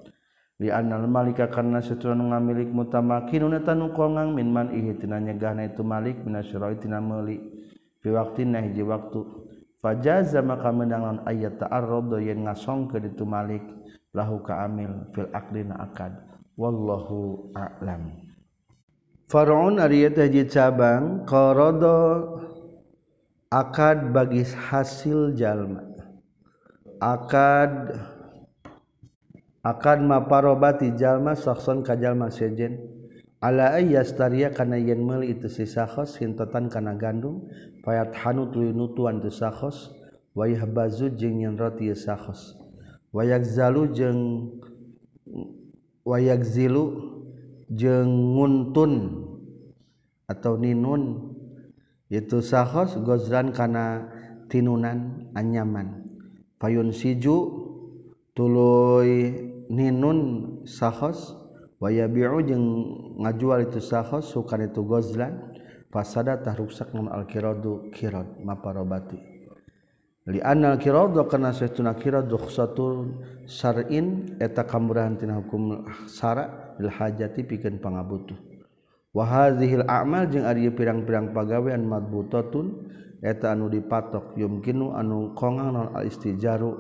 [0.59, 5.87] li annal malika karna satuna ngamilik mutamakinun eta nu kongang min man ihtina nyegahna itu
[5.87, 7.39] malik minasyra tina meuli
[8.03, 9.23] fi waqtina hiji waktu
[9.79, 13.63] fajaza maka menangan ayat ta'arrad yang ngasong ke ditu malik
[14.15, 16.15] lahu kaamil fil aqdina akad.
[16.59, 18.19] Wallahu a'lam.
[19.31, 22.27] Faraun ariyat haji cabang qarada
[23.53, 25.87] akad bagi hasil jalma.
[26.99, 27.95] Akad
[29.63, 32.99] akad maparobati jalma sakson ka jalma sejen.
[33.39, 37.47] Ala ayyastaria kana yen meuli itu si sakhos hintotan kana gandum
[37.89, 39.97] payat hanut luyu nutuan tu sakhos
[40.37, 42.53] wayah bazu jeung yen roti sakhos.
[43.17, 44.53] Wayak zalu jeung
[46.05, 47.17] wayak zilu
[47.73, 49.25] jeung nguntun
[50.29, 51.33] atau ninun
[52.13, 54.13] itu sakhos gozran kana
[54.53, 56.05] tinunan anyaman.
[56.61, 57.65] Payun siju
[58.37, 59.33] tuluy
[59.73, 60.21] ninun
[60.69, 61.33] sakhos
[61.81, 62.65] wayabi'u jeung
[63.25, 65.48] ngajual itu sahos sukan itu gozlan.
[65.89, 69.17] fasadatah rusak non al-kiradu kirad maparobati.
[70.29, 73.17] Li anal kiradu kana saytuna kiradu khusatur
[73.49, 78.37] syar'in eta kamurahan tina hukum sara bil hajati pikeun pangabutuh.
[79.17, 82.93] Wa hadhil a'mal jeung ari pirang-pirang pagawean madbutatun
[83.25, 86.77] eta anu dipatok yumkinu anu kongang non al-istijaru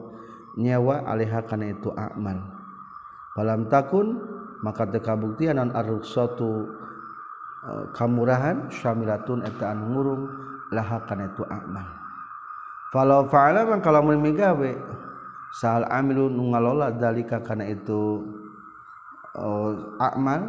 [0.60, 2.52] nyewa alaiha kana itu a'mal.
[3.32, 4.12] Falam takun
[4.60, 6.77] maka tekabuktian non ar-ruksatu
[7.68, 10.22] Eh, kamurahan syamilatun eta anu ngurung
[10.72, 11.84] laha kana itu amal.
[12.88, 14.72] Falau fa'ala man kalau mun migawe
[15.52, 18.24] sal amilu nu ngalola dalika kana itu
[19.36, 20.40] uh, amal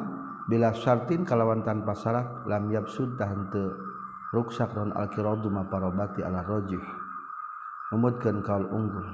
[0.47, 3.75] bila syartin kalawan tanpa syarat lam yabsud tah henteu
[4.31, 6.83] ruksak ron al-qiradu ma parobati ala rajih
[7.91, 9.07] numutkeun kaul unggul.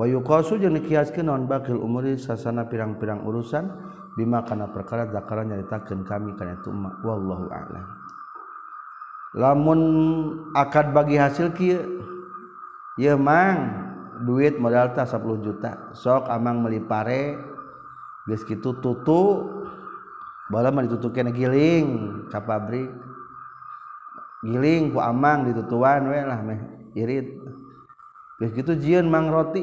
[0.00, 3.68] Wa yuqasu jeung dikiaskeun naon bakil umuri sasana pirang-pirang urusan
[4.18, 7.86] bima kana perkara zakara nyaritakeun kami kana itu emak wallahu a'lam.
[9.38, 9.80] Lamun
[10.58, 12.02] akad bagi hasil kieu
[12.98, 13.86] ya mang
[14.26, 15.94] duit modal tah 10 juta.
[15.94, 17.38] Sok amang meuli pare
[18.26, 19.46] geus kitu tutu
[20.50, 21.86] bala mah ditutukeun giling
[22.26, 22.90] ka pabrik.
[24.42, 26.60] Giling ku amang ditutuan we lah meh
[26.98, 27.38] irit.
[28.42, 29.62] Geus kitu jieun mang roti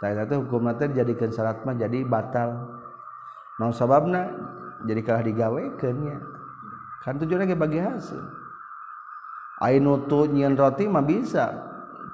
[0.00, 2.78] hukum jadikan syaratmah jadi batal.
[3.58, 4.30] Non sababna?
[4.86, 6.38] Jadi kalah digaweikannya
[7.02, 8.20] kan tujuan lagi bagi hasil.
[9.64, 11.50] Ainutu nyian roti mah bisa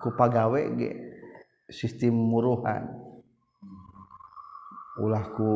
[0.00, 0.92] kupagawe ge
[1.68, 2.88] sistem muruhan.
[5.02, 5.52] Ulahku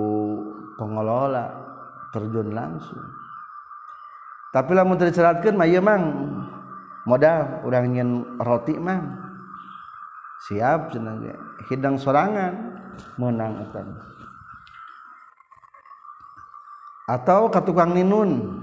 [0.74, 1.54] pengelola
[2.10, 3.00] terjun langsung.
[4.50, 6.02] Tapi lamun terceratkan mah ieu mang
[7.06, 7.62] modal.
[7.62, 9.00] Urang nyian roti mah
[10.50, 11.47] siap cenah ge.
[11.68, 12.80] hidang sorangan
[13.20, 13.88] menang utang
[17.08, 18.60] atau ke tukang ninun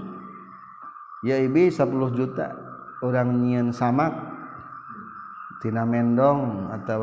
[1.26, 2.54] ya ibi 10 juta
[3.02, 4.14] orang nyian samak
[5.58, 7.02] tina mendong atau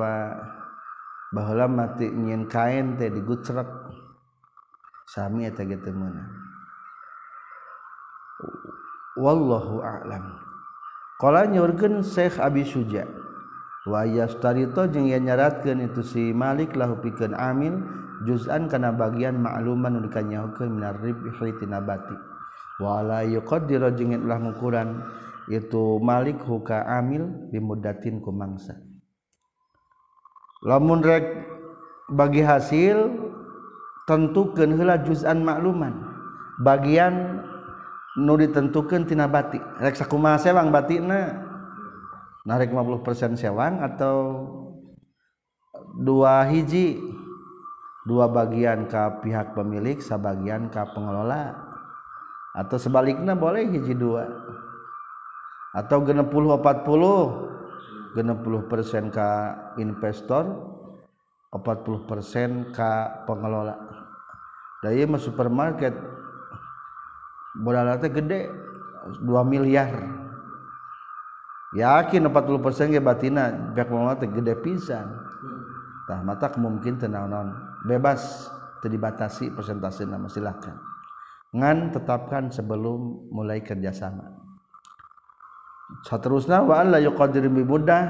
[1.33, 3.67] baheula mati nyian kain teh digucrek
[5.09, 6.31] sami eta gitu meunang.
[9.13, 10.41] Wallahu a'lam.
[11.21, 13.05] Qala nyurkeun Syekh Abi Suja'
[13.83, 17.83] wayastarito jeung yen nyaratkeun itu si Malik lahu pikeun amil
[18.23, 22.15] juz'an kana bagian ma'luman nu dikanyahokeun minar ribhi tina bati
[22.79, 25.03] wala yuqaddiru jeung ulah ngukuran
[25.51, 28.79] itu Malik huka amil bimuddatin ku mangsa.
[30.63, 31.27] Lamun rek
[32.07, 33.11] bagi hasil
[34.07, 35.91] tentukeun heula juz'an ma'luman
[36.63, 37.43] bagian
[38.15, 41.51] nu ditentukeun tina bati rek sakumaha sewang batina
[42.43, 44.17] narik 50% sewang atau
[45.99, 46.99] dua hiji?
[48.03, 51.55] Dua bagian ke pihak pemilik sebagian ke pengelola.
[52.51, 54.27] Atau sebaliknya boleh hiji dua?
[55.71, 57.51] Atau genep puluh empat puluh?
[58.13, 59.29] 60% ke
[59.81, 60.45] investor
[61.49, 62.91] 40% ke
[63.25, 63.73] pengelola.
[64.85, 65.93] Dari supermarket
[67.57, 68.49] modalnya gede
[69.21, 69.89] 2 miliar
[71.73, 75.07] yakin 40% ke batina pihak pengelola teh gede pisan.
[76.03, 77.47] Tah mata mungkin tenang non
[77.87, 78.51] bebas
[78.83, 80.93] terdibatasi persentase nama silakan
[81.53, 84.25] ngan tetapkan sebelum mulai kerjasama.
[86.01, 88.09] Saterusna wa alla yuqadir bi mudah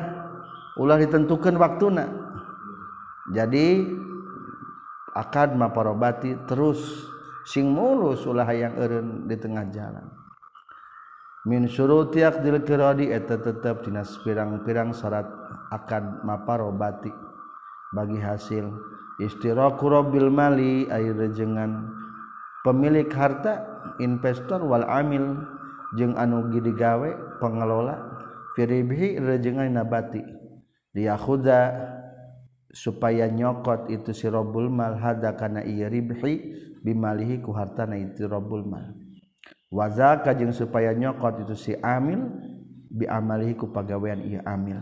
[0.80, 2.08] ulah ditentukan waktuna.
[3.36, 3.84] Jadi
[5.12, 7.12] akad maparobati terus
[7.44, 10.23] sing mulus ulah yang eureun di tengah jalan
[11.44, 15.28] min syuruti aqdil qiradi eta tetep dina pirang-pirang syarat
[15.72, 17.12] akad maparobati.
[17.94, 18.74] Bagi hasil
[19.22, 21.94] istiraku rabbil mali air rejengan
[22.66, 23.62] pemilik harta
[24.02, 25.46] investor wal amil
[25.94, 28.02] jeung anu digawe pengelola
[28.56, 30.24] firibhi rejengan nabati.
[30.96, 31.60] Liyakhuda
[32.74, 38.66] supaya nyokot itu si robul mal hada kana iya ribhi bimalihi ku hartana itu robul
[38.66, 39.03] mal.
[39.74, 42.30] Wazaka jeung supaya nyokot itu si amil
[42.94, 44.78] bi amalihi ku pagawean iya amil.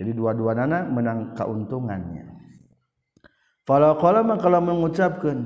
[0.00, 2.32] Jadi dua-dua nana menang keuntungannya.
[3.68, 5.44] Kalau kalau kalau mengucapkan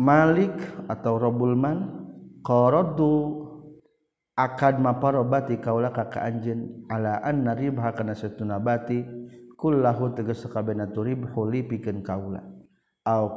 [0.00, 0.56] malik
[0.88, 2.08] atau robul mal
[2.40, 3.44] qaradu
[4.36, 9.04] akad maparobati kaula ka ka anjeun ala anna ribha kana satuna bati
[9.56, 12.40] kullahu tegas sakabehna turibhu li pikeun kaula.
[12.40, 12.59] au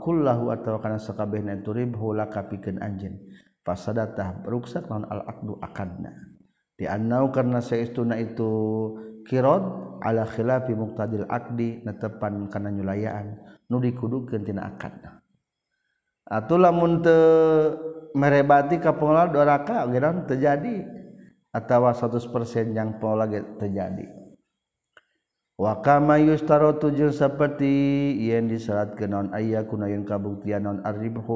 [0.03, 3.19] kullahu atawa kana sakabehna turib hula kapikeun anjeun.
[3.63, 6.11] Fasadatah ruksak non al aqdu akadna.
[6.75, 8.51] Di annau karena saestuna itu
[9.23, 9.63] kirad
[10.03, 13.39] ala khilafi muqtadil aqdi netepan kana nyulayaan
[13.71, 15.23] nu dikudukeun tina akadna.
[16.27, 17.21] Atuh lamun teu
[18.15, 20.85] merebati ka pengelola doraka geran terjadi
[21.53, 24.22] atau 100% yang pola terjadi
[25.59, 27.69] wa kama yustarotu jeung seperti
[28.17, 30.65] yen diserat ke non ayah kunaun kabuktian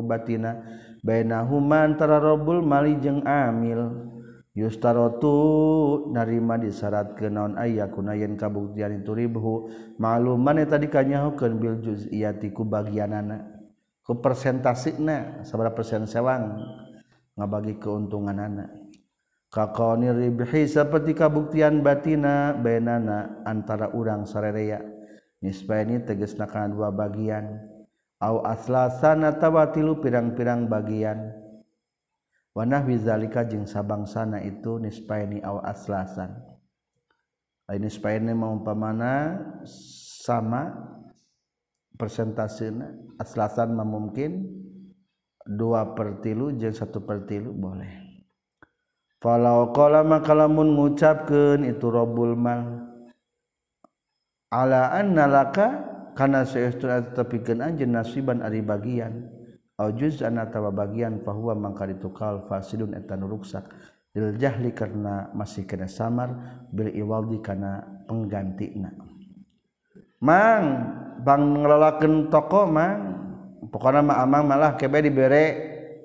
[0.06, 0.62] batina
[1.06, 4.08] bainahuma antara robul mali jeung amil.
[4.58, 9.70] Yustarotu narima disyaratkeun ke naon ayah kunaun kabuktian itu ribhu
[10.02, 13.46] maluman eta dikanyahokeun bil juz'iyati ku bagianana
[14.02, 16.58] ku persentasina sabara persen sewang
[17.38, 18.87] ngabagi keuntungan anak
[19.58, 24.78] kakoni ribhi seperti kabuktian batina benana antara urang sarerea.
[25.41, 27.58] Nisbaini tegesna kana dua bagian.
[28.22, 31.34] Au aslasana tawa tilu pirang-pirang bagian.
[32.54, 36.38] Wanah wizalika jeung sabangsana itu nisbaini au aslasan.
[37.70, 39.41] Lain nisbaini mau pamana
[40.26, 40.74] sama
[41.98, 44.46] persentasena aslasan mah mungkin
[45.46, 48.07] dua per tilu jeung satu per tilu boleh.
[49.28, 50.72] falau kala maka lamun
[51.68, 52.88] itu robul mal.
[54.48, 55.84] Ala nalaka
[56.16, 59.28] karena kana saestuna tetepikeun anjeun nasiban ari bagian.
[59.76, 63.68] Aujuz juz'an atawa bagian bahwa mangkari itu kal fasidun etan rusak.
[64.16, 66.34] ruksak jahli karena masih kena samar
[66.72, 68.98] bil iwaldi karena pengganti nak
[70.18, 70.66] mang
[71.22, 73.00] bang ngelalakan toko mang.
[73.67, 75.46] Pokoknya mah amang malah kebe dibere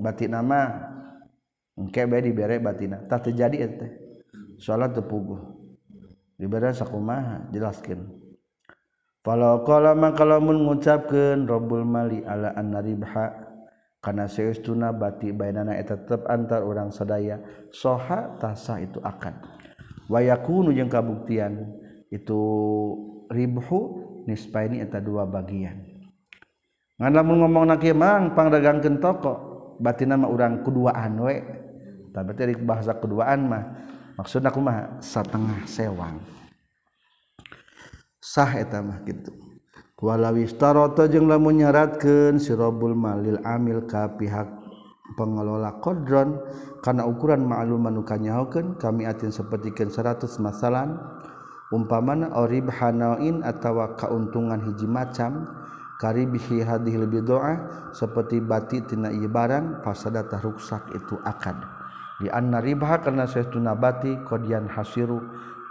[0.03, 0.92] batik nama.
[1.79, 3.05] engkebe dibere batina.
[3.07, 3.89] Tak terjadi ente
[4.59, 5.41] sholat tepuguh
[6.37, 8.23] dibere sakumaha jelaskan
[9.23, 13.51] kalau kalau kalau mengucapkan Robul Mali ala an ribha.
[14.03, 17.39] Karena seestuna bati bainana eta tetep antar orang sadaya
[17.71, 19.39] soha tasa itu akan
[20.11, 21.71] wayakunu yang kabuktian
[22.11, 22.43] itu
[23.31, 25.87] ribhu nispa ini eta dua bagian.
[26.99, 29.35] Ngan lamun ngomong nak mang pangdagangkeun toko
[29.79, 31.62] batin nama orang kuduaan we.
[32.13, 33.65] tapi dari bahasa keduaan mah.
[34.21, 36.21] Maksud aku mah setengah sewang.
[38.21, 39.43] Sah eta mah gitu
[40.03, 44.51] walawistaroto jeung lamun nyaratkeun sirabul malil amil ka pihak
[45.15, 46.43] pengelola kodron
[46.83, 48.19] karena ukuran ma'lum manuka
[48.83, 50.99] kami atin sapertikeun 100 masalan.
[51.73, 55.49] Umpamana orib hanain atawa kauntungan hiji macam
[56.05, 61.57] karibihi hadhil bid'ah seperti bati tina ieu barang fasadata ruksak itu akad.
[62.23, 65.19] Di anna ribha karena sesuatu nabati kodian hasiru.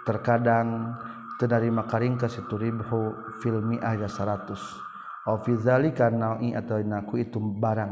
[0.04, 1.00] Terkadang
[1.40, 4.92] terima karing ke situ ribhu filmi ayat 100
[5.30, 7.92] au fi zalika naui atau naku itu barang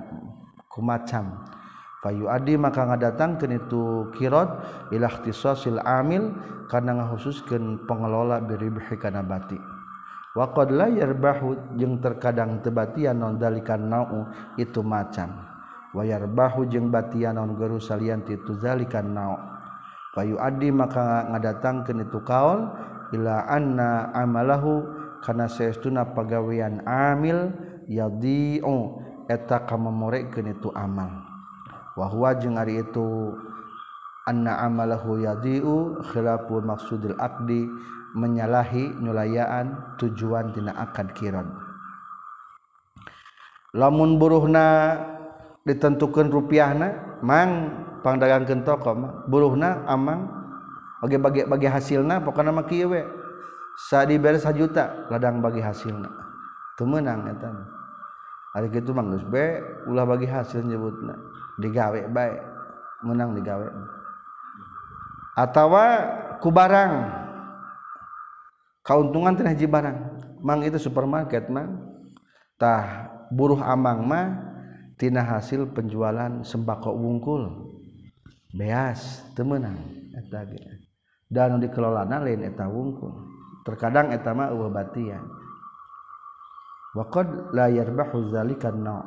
[0.68, 1.46] kumacam.
[2.00, 3.84] Fayu adi maka ngadatangkeun itu
[4.16, 4.50] kirot
[4.96, 6.32] ila ikhtisasil amil
[6.72, 9.60] karena ngakhususkeun pengelola biribhi kana bati.
[10.38, 10.72] Wa qad
[11.76, 15.49] jeung terkadang tebatian non dalikan nau itu macam
[15.96, 19.38] wayar bahu jeung batia naon geru salianti tuzalikan nao.
[20.10, 22.66] Payu adi maka ngadatangkeun itu kaol
[23.14, 24.86] ila anna amalahu
[25.22, 27.54] kana saestuna pagawean amil
[27.86, 28.78] yadhi'u
[29.30, 31.10] eta kamemorekeun itu amal.
[31.94, 33.38] Wa huwa jeung ari itu
[34.26, 37.70] anna amalahu yadhi'u khilafu maksudil aqdi
[38.18, 41.54] menyalahi nyulayaan tujuan tina akad kiron.
[43.78, 44.98] Lamun buruhna
[45.70, 46.90] ditentukan rupiah na
[47.22, 47.70] mang
[48.02, 50.26] pangdagangkeun toko mah buruhna amang
[51.06, 53.06] bagi bagi bagi hasilna pokoknya mah kieu we.
[53.80, 56.10] Sa dibere juta ladang bagi hasilna.
[56.76, 57.48] Teu meunang eta
[58.58, 61.16] hari kitu mah geus be ulah bagi hasil nyebutna.
[61.62, 62.34] Digawe bae
[63.06, 63.70] menang digawe
[65.38, 65.86] atawa
[66.42, 67.22] ku barang.
[68.84, 69.98] Kauntungan teh haji barang.
[70.42, 71.78] Mang itu supermarket mang.
[72.58, 74.49] Tah buruh amang mah
[75.00, 77.44] tina hasil penjualan sembako wungkul.
[78.52, 79.80] Beas temenang
[80.12, 80.44] eta
[81.32, 83.16] dan dikelolana lain eta wungkul.
[83.64, 85.24] Terkadang eta mah eueuh batian.
[86.92, 89.06] Wa qad la yarbahu zalika no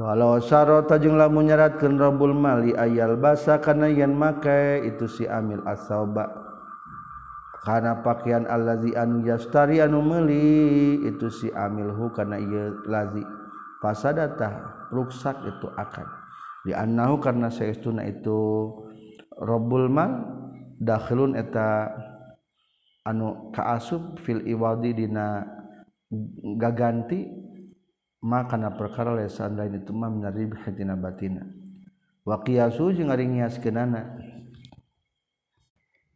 [0.00, 5.60] walau sarota jeung lamun nyaratkeun rabbul mali ayal basa kana yen make itu si amil
[5.68, 6.24] asauba
[7.60, 13.39] kana pakaian allazi anu yastari anu meuli itu si amilhu kana ieu lazi.
[13.80, 16.06] fasadata ruksak itu akad
[16.68, 18.68] di annahu karena saestuna itu
[19.40, 20.12] rabbul mal
[20.76, 21.88] dakhilun eta
[23.08, 25.44] anu kaasub fil iwadi dina
[26.60, 27.24] gaganti
[28.20, 31.40] maka na perkara lain itu mah minarib hatina batina.
[32.20, 34.20] Wa qiyasu jeung ari ngiaskeunana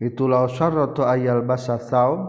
[0.05, 2.29] itu law syarratu ayal basa thaub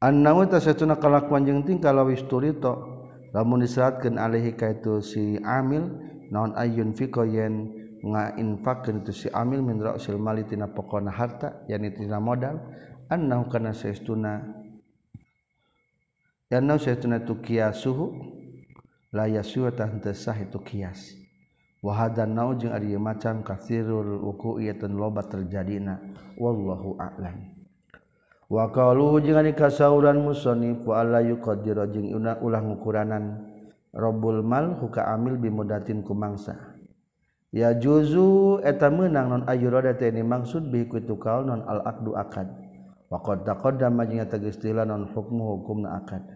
[0.00, 2.95] annahu tasatuna kalakuan jeung tingkah lawis turito
[3.36, 5.92] lamun diseratkeun alaihi ka itu si amil
[6.32, 7.68] naon ayyun fiko yen
[8.00, 12.56] ngainfakeun itu si amil min ra'sil mali tina pokona harta yani tina modal
[13.12, 14.40] annahu kana saestuna
[16.48, 18.16] yanau saestuna tu kiasuhu
[19.12, 21.16] la yasuwa tahtesah itu kias.
[21.80, 25.96] Wahadan nau jeung ari macam kasirul wuku ieu loba terjadina
[26.36, 27.55] wallahu a'lam.
[28.46, 33.56] wakalu jeung ari kasauran musannif wa alla yuqaddiru jeung ulah ngukuranan
[33.96, 36.76] Rabbul mal huka amil bimudatin kumangsa.
[37.48, 42.12] Ya juzu eta meunang non ayyurada teh ini maksud bi kitu kaul non al aqdu
[42.12, 42.44] akad.
[43.08, 46.28] Wa qad taqaddama jeung tegas non hukmu hukumna akad.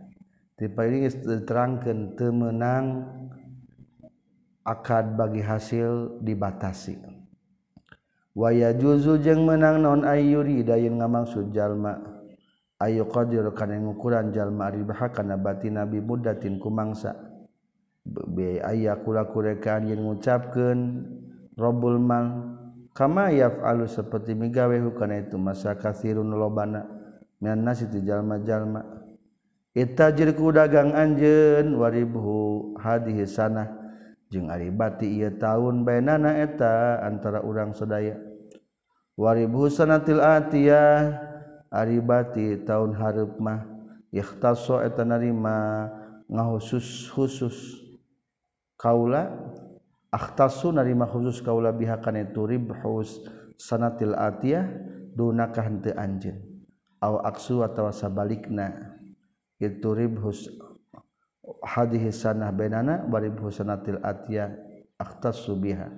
[0.57, 3.05] Tipe ini diterangkeun teu meunang
[4.65, 6.97] akad bagi hasil dibatasi.
[8.35, 11.99] waya juzu jeung menang non ayuri dayin ngamangsud jalma.
[12.81, 17.13] Ayo qadir kana ngukuran jalma ribaha kana batin nabi mudatin kumangsa.
[18.09, 21.05] Be aya kula kurekaan yang ngucapkeun
[21.61, 22.57] rabbul mal
[22.97, 26.89] kama yaf'alu seperti migawe hukana itu masa kathirun lobana
[27.37, 28.81] minan nasi ti jalma-jalma.
[29.77, 33.80] Itajir ku dagang anjen waribhu hadhihi sanah.
[34.31, 38.17] jeung aribati ia tahun bainana eta antara urang sedaya
[39.19, 41.19] waribhu sanatil atiyah
[41.69, 43.67] aribati tahun hareup mah
[44.15, 45.91] ikhtasso eta narima
[46.31, 47.83] ngahusus khusus
[48.79, 49.35] kaula
[50.15, 53.23] akhtasu narima khusus kaula bihakan itu ribhus
[53.59, 54.67] sanatil atiyah
[55.15, 56.39] dunakah henteu anjeun.
[57.01, 58.97] Aw aksu atawa sabalikna
[59.57, 60.49] itu ribhus
[61.59, 64.55] hadhihi sanah bainana barib husanatil atiyah
[65.01, 65.91] aktas subiha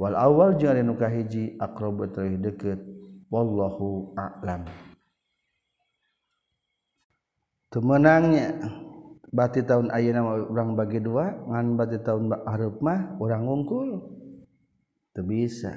[0.00, 2.82] wal awal jeung anu kahiji aqrabu teuih deukeut
[3.32, 4.68] wallahu a'lam.
[7.72, 8.52] Temenangnya
[9.32, 13.90] bati tahun ayeuna urang bagi dua ngan bati tahun hareup mah urang ngungkul.
[15.16, 15.72] Teu bisa.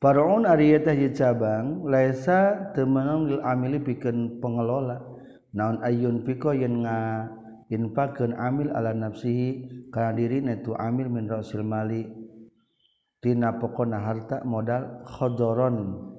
[0.00, 5.11] Faraun ari eta cabang laisa temenang lil amili pikeun pengelola.
[5.52, 7.28] naon ayun piko yen nga
[7.72, 12.04] infakeun amil ala nafsihi kana dirina tu amil min rasil mali.
[13.22, 16.10] Tina pokona harta modal khodoron.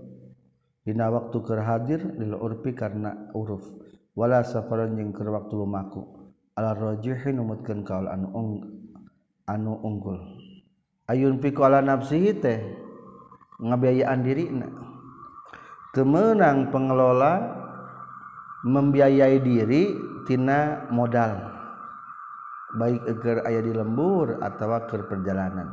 [0.87, 3.67] Dina waktu keur hadir lil urfi karena uruf.
[4.15, 5.99] Wala safaron jeung keur waktu lumaku.
[6.55, 8.49] Ala rajihi numutkeun kaul anu ung,
[9.49, 10.15] anu unggul.
[11.11, 12.61] Ayun piko ala nafsihi teh
[13.59, 14.47] ngabiayaan diri
[15.91, 17.62] temenang pengelola
[18.63, 19.83] membiayai diri
[20.23, 21.51] tina modal.
[22.73, 25.69] Baik agar ayah di lembur atau ke perjalanan.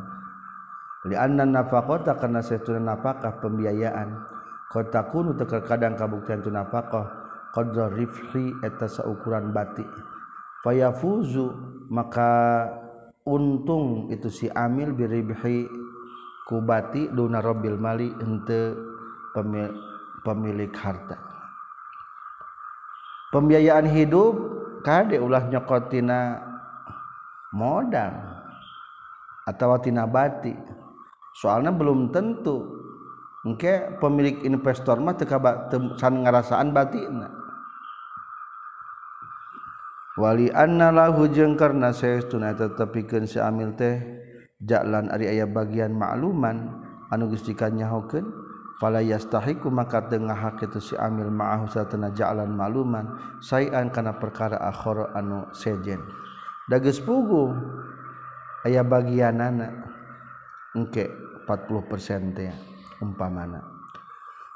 [1.08, 4.20] Lianna nafaqata karena saya nafkah pembiayaan.
[4.68, 7.08] Kota kuno terkadang kabuktian tu nafkah
[7.56, 9.88] qadra rifli eta saukuran batik.
[10.60, 11.56] Fayafuzu
[11.88, 12.68] maka
[13.24, 15.64] untung itu si amil biribhi
[16.44, 18.76] kubati duna robil mali ente
[20.20, 21.29] pemilik harta
[23.30, 24.34] pembiayaan hidup
[24.82, 26.42] kade ulah nyokotina
[27.54, 28.12] modal
[29.46, 30.54] atau tina bati.
[31.34, 32.78] Soalnya belum tentu.
[33.40, 35.26] Engke pemilik investor mah teu
[35.96, 37.32] can ngarasaan batina.
[40.20, 43.96] Wali anna lahu jeung karna saestuna tetepikeun si amil teh
[44.60, 48.28] jalan ari aya bagian makluman anu geus dikanyahokeun.
[48.80, 53.12] fala yastahiku maka tengahak itu si amil ma'ahu satana ja'lan maluman
[53.44, 56.00] sayan kana perkara akhara anu sejen.
[56.64, 57.52] Dageus pugu
[58.64, 59.68] aya bagianana
[60.72, 61.12] engke
[61.44, 62.48] 40% teh
[63.04, 63.60] umpamana.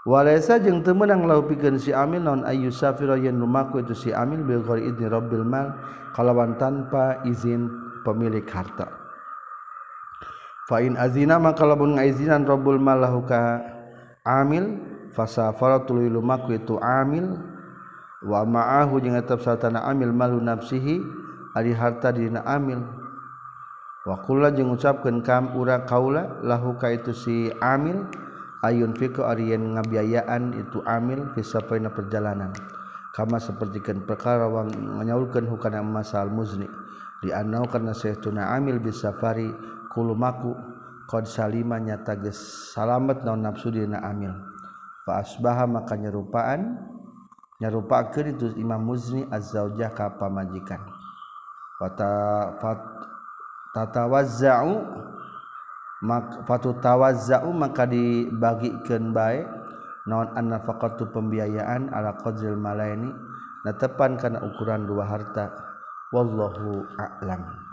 [0.05, 4.11] Walaysa jeung teu meunang lau pikeun si amil non ayu safira yen lumaku itu si
[4.12, 5.72] amil bil qari idni rabbil mal
[6.12, 7.72] kalawan tanpa izin
[8.05, 8.89] pemilik harta.
[10.68, 13.74] Fa in azina maka lamun ngaizinan rabbul mal lahu ka
[14.25, 14.81] amil
[15.12, 17.37] fasafara tuluy lumaku itu amil
[18.25, 20.99] wa ma'ahu jeung eta satana amil malu nafsihi
[21.53, 22.81] ari harta dina amil.
[24.05, 28.09] Wa qulna jeung ucapkeun kam urang kaula lahu ka itu si amil
[28.64, 32.53] ayun fiku ari yen ngabiayaan itu amil fi safaina perjalanan.
[33.14, 34.72] Kama sapertikeun perkara wang
[35.05, 36.66] nyaulkeun hukana masal muzni
[37.22, 39.53] di anau karena saytuna amil bisafari
[39.93, 40.74] kulumaku.
[41.05, 44.32] Kod salima nyata geus salamet naon nafsu dina amil.
[45.05, 46.80] Fa asbaha maka nyerupaan
[47.61, 50.80] nyarupakeun itu Imam Muzni az-zaujah ka pamajikan.
[51.76, 52.12] Fata
[52.57, 52.80] fat
[53.76, 54.74] tatawazza'u
[56.05, 59.44] mak fatu tawazza'u maka dibagikeun bae
[60.09, 63.12] naon an-nafaqatu pembiayaan ala qadzil malaini
[63.64, 65.52] natepan kana ukuran dua harta.
[66.12, 67.64] Wallahu a'lam.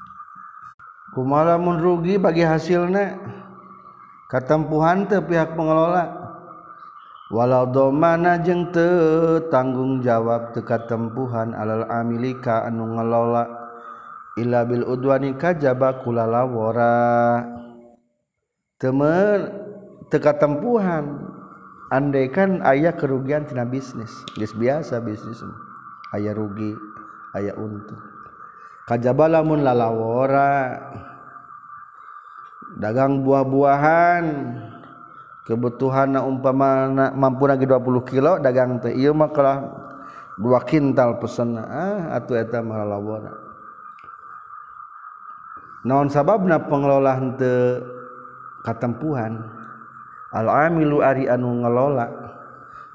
[1.12, 3.20] kumalamun rugi bagi hasilnya.
[4.32, 6.22] Ketempuhan ke pihak pengelola.
[7.32, 8.88] Walau domana jeng te
[9.48, 13.48] tanggung jawab teka tempuhan alal amilika anu ngelola
[14.36, 17.40] illa bil udwani kajaba kulalawara.
[18.76, 19.48] Temer
[20.12, 21.24] teka tempuhan
[21.88, 24.12] andaikan ayah kerugian tina bisnis.
[24.36, 25.40] Bis biasa bisnis
[26.12, 26.76] ayah rugi
[27.36, 28.11] ayah untung.
[28.92, 30.76] kajaba lamun lalawora
[32.76, 34.26] dagang buah-buahan.
[35.42, 36.86] Kebutuhan umpama
[37.18, 39.58] mampu lagi 20 kilo dagang teh iya mah kalah
[40.38, 43.34] dua kintal pesen ah atuh eta mah lalawara.
[45.82, 47.82] Naon sababna pengelola henteu
[48.62, 49.34] katempuhan?
[50.30, 52.06] Al amilu ari anu ngelola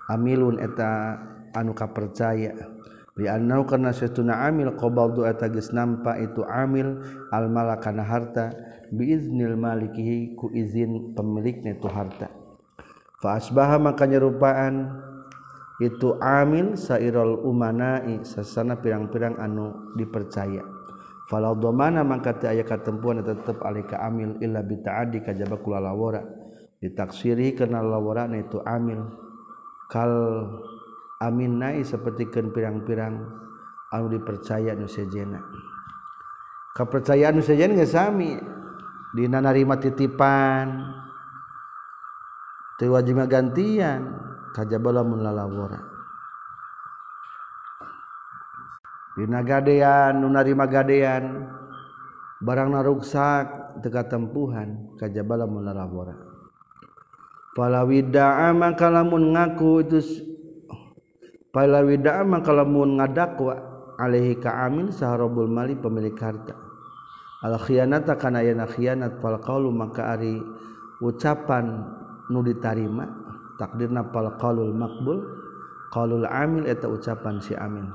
[0.07, 1.19] amilun eta
[1.51, 2.76] anu kapercaya.
[3.17, 7.01] Riannau karena setuna amil qobal doa tagis nampa itu amil
[7.33, 8.53] al malakana harta
[8.93, 12.29] biiznil malikihi ku izin pemiliknya itu harta.
[13.17, 15.01] Fa asbaha maka nyerupaan
[15.81, 20.61] itu amil sairul umanai sasana pirang-pirang anu dipercaya.
[21.33, 26.21] Falau domana maka ti aya katempuan tetep alika amil illa bita'adi kajaba kula lawara.
[26.85, 29.09] Ditaksiri kana lawara itu amil
[29.89, 30.13] kal
[31.21, 33.15] amin nai sepertikan pirang-pirang
[33.93, 35.41] anu dipercaya nu sejena.
[36.77, 38.37] Kepercayaan nu sejena geus sami.
[39.17, 40.93] Dina narima titipan
[42.77, 42.93] teu
[43.25, 44.13] gantian
[44.53, 45.81] kajabala mun lalawara.
[49.17, 51.49] Dina gadean nu narima gadean
[52.45, 56.13] barang naruksak teka tempuhan kajabala mun lalawara.
[57.57, 59.99] Pala wida'a kalamun ngaku itu
[61.57, 63.57] Paila widaan maka ngadakwa
[63.97, 66.53] alaihi ka amin saharobul mali pemilik harta.
[67.41, 70.37] Al khianata kana yana khianat fal qaulu maka ari
[71.01, 71.81] ucapan
[72.29, 73.09] nu ditarima
[73.57, 75.25] takdirna fal qaulul maqbul
[75.89, 77.89] qaulul amil eta ucapan si amin.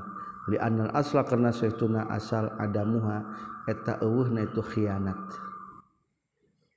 [0.50, 3.22] Li annal asla karena saituna asal adamuha
[3.70, 5.22] eta eueuhna itu khianat.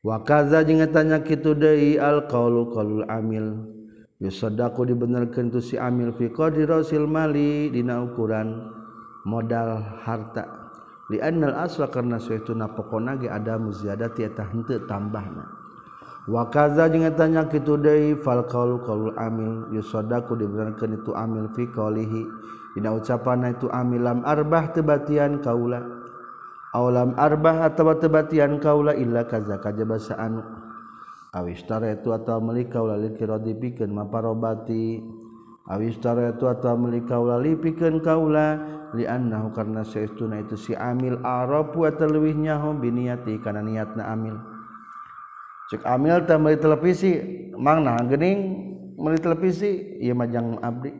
[0.06, 3.74] Wa kaza jeung tanya kitu deui al qaulu qaulul amil.
[4.26, 6.34] Yusaddaqu dibenerkeun tu si amil fi
[6.66, 8.74] rasil mali dina ukuran
[9.24, 10.66] modal harta.
[11.06, 15.46] Li annal asla karena saestuna pokona ge ada muziadati eta henteu tambahna.
[16.26, 19.70] Wakaza jeung tanya kitu deui fal qaulu qaul amil.
[19.70, 22.26] Yusadaqu dibenarkeun itu amil fi qaulihi.
[22.74, 25.86] Dina ucapan itu amil lam arbah tebatian kaula.
[26.74, 26.84] Aw
[27.16, 30.65] arbah atawa tebatian kaula illa kaza kajaba anu
[31.36, 35.04] awistar itu atau melik kaulali kira dipikeun maparobati.
[35.66, 38.62] Awistar itu atau melik kaulali pikeun kaula
[38.94, 44.38] li annahu karna saestuna itu si amil arabu atau atalwihnya nyaho biniati kana niatna amil.
[45.74, 47.12] Cek amil teh meuli televisi
[47.58, 48.40] mangna geuning
[48.94, 50.94] meuli televisi ieu majang abdi.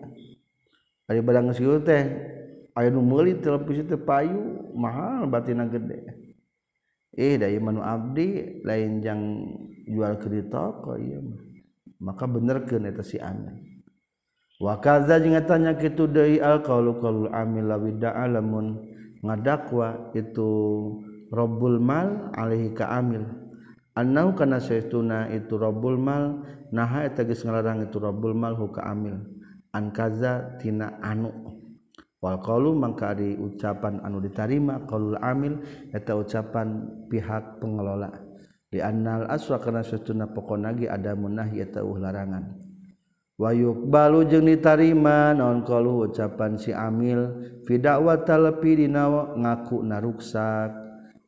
[1.06, 2.02] Ari barang geus teh
[2.74, 6.25] aya nu meuli televisi teh payu mahal batina gede.
[7.16, 9.22] eh dari manu abdi lain yang
[9.88, 11.42] jual ke di toko iya mah.
[11.96, 13.56] Maka bener ke neta si anak
[14.60, 18.80] wa kaza jeung tanya kitu deui al qaulu qaulul amil lawi da'alamun
[19.24, 20.48] ngadakwa itu
[21.32, 23.26] rabbul mal alaihi ka amil.
[23.96, 28.84] Annau kana saytuna itu rabbul mal naha eta geus ngalarang itu rabbul mal hu ka
[28.92, 29.24] amil.
[29.72, 31.32] An kaza tina anu.
[32.26, 35.62] Walqalu mangka ari ucapan anu ditarima qaulul amil
[35.94, 38.10] eta ucapan pihak pengelola.
[38.66, 42.58] Di annal aswa kana satuna pokona ge ada munahi eta larangan.
[43.38, 47.30] Wa yuqbalu jeung ditarima naon qalu ucapan si amil
[47.70, 49.06] fi da'wata lepi dina
[49.38, 50.74] ngaku naruksak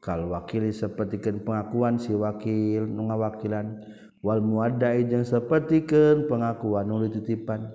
[0.01, 3.85] kal wakili sapertikeun pengakuan si wakil nu ngawakilan
[4.25, 7.69] wal muaddai jeung sapertikeun pengakuan nu titipan.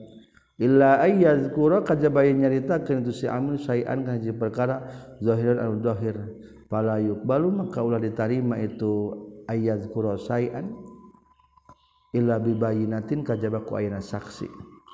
[0.62, 4.86] Illa ayyazkura kajaba nyaritakeun itu si amil sayan kana perkara
[5.18, 6.16] zahiran anu zahir.
[6.70, 9.10] Fala yuqbalu maka ulah ditarima itu
[9.50, 10.70] ayyazkura sayan
[12.14, 14.46] illa bibayinatin kajaba ku ayana saksi.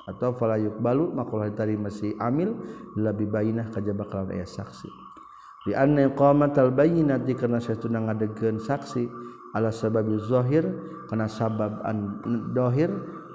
[0.09, 2.57] Atau fala yuqbalu maka ulah ditarima si amil
[2.97, 4.89] illa bibayinah kajaba kalau aya saksi.
[5.69, 9.05] Talbayinati karena saya tunang ngadegan saksi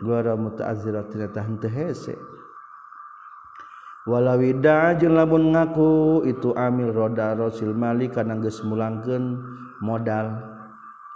[0.02, 2.16] gora mutazila ternyata hente hese.
[4.04, 9.40] Walawida jeung lamun ngaku itu amil roda rasul mali kana geus mulangkeun
[9.80, 10.44] modal.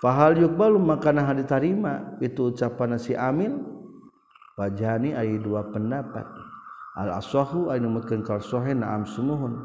[0.00, 3.60] Fahal yuqbalu makana hadi tarima itu ucapan si amil
[4.56, 6.24] wajani ari dua pendapat.
[6.96, 9.58] Al aswahu ari numutkeun kal sahih na'am sumuhun.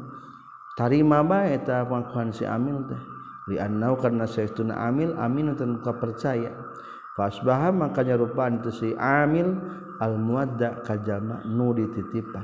[0.76, 3.02] Tarima bae eta pangakuan si amil teh.
[3.48, 6.52] Li annau karna sayyiduna amil amin teu percaya
[7.14, 9.54] Fasbaha makanya rupaan itu si amil
[10.02, 12.42] al muadda kajama nu dititipan.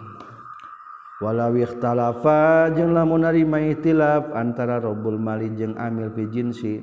[1.21, 6.81] Walau ikhtalafa jeung lamun narima maitilaf antara robul mali jeung amil fi jinsi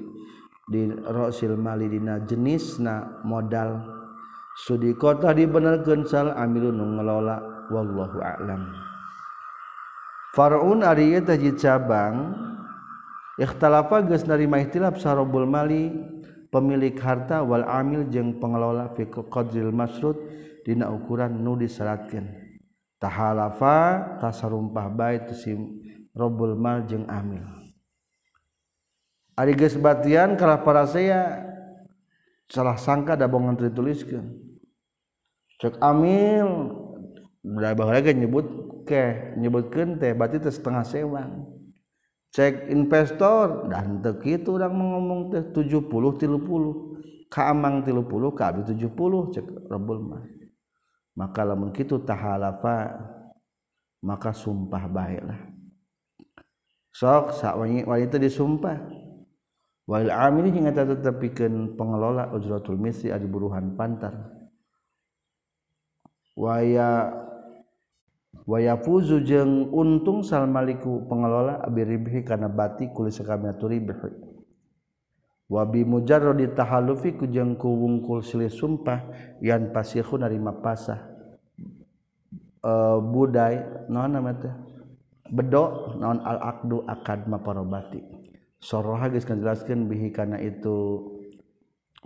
[0.68, 3.82] di rosil mali dina jenisna modal
[4.54, 8.68] sudi kota dibenerkeun sal amilun ngelola wallahu a'lam.
[10.36, 12.36] Faraun ari eta cabang
[13.40, 16.16] ikhtalafa geus narima ihtilaf sarobul mali
[16.48, 20.16] pemilik harta wal amil jeung pengelola fi qadril masrud
[20.64, 22.28] dina ukuran nu disaratkeun
[22.98, 25.54] tahalafa tasarumpah bae tu si
[26.18, 27.45] robul mal jeung amil.
[29.38, 31.45] Ari geus batian kalah parasea
[32.50, 34.34] salah sangka da bongan dituliskeun.
[35.62, 36.74] Cek amil
[37.45, 38.48] da baheula nyebut
[38.88, 41.57] ke nyebutkeun teh berarti teh setengah sewang.
[42.38, 49.46] Cek investor dan itu orang mengomong teh 70 30 kaamang 30 ka abdi 70 cek
[49.66, 50.22] rebul mah.
[51.18, 52.94] Maka lamun kitu tahalafa
[54.06, 55.42] maka sumpah baik lah.
[56.94, 58.86] Sok sak wanita disumpah.
[59.90, 64.14] Wal amili hingga tetepikeun pengelola ujratul misli adi buruhan pantar.
[66.38, 67.10] Waya
[68.47, 73.93] waya fuzu jeung untung salmaliku pengelola abiribhi kana bati kulis sakabehna ribhi
[75.47, 79.07] wabi mujarradi tahalufi ku jeung ku wungkul silih sumpah
[79.39, 81.07] yan pasihu narima pasah.
[82.59, 84.55] E, budai naon nama teh?
[85.32, 88.03] Bedo naon al aqdu akad maparobati.
[88.59, 91.07] Soroha geus ngajelaskeun bihi kana itu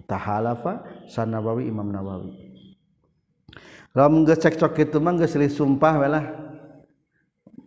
[0.06, 2.51] tahalafa sanawawi imam nawawi.
[3.92, 6.26] kalau cekcok itu mah geus sumpah we lah.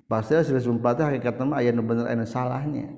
[0.08, 2.92] Pasti silih sumpah teh hakikatna mah aya nu bener aya salahnya.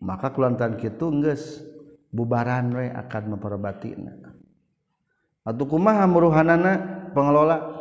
[0.00, 1.60] Maka kulantaran kitu geus
[2.08, 4.34] bubaran we akan memperbatina
[5.44, 6.72] atuh kumaha muruhanana
[7.12, 7.72] pengelola?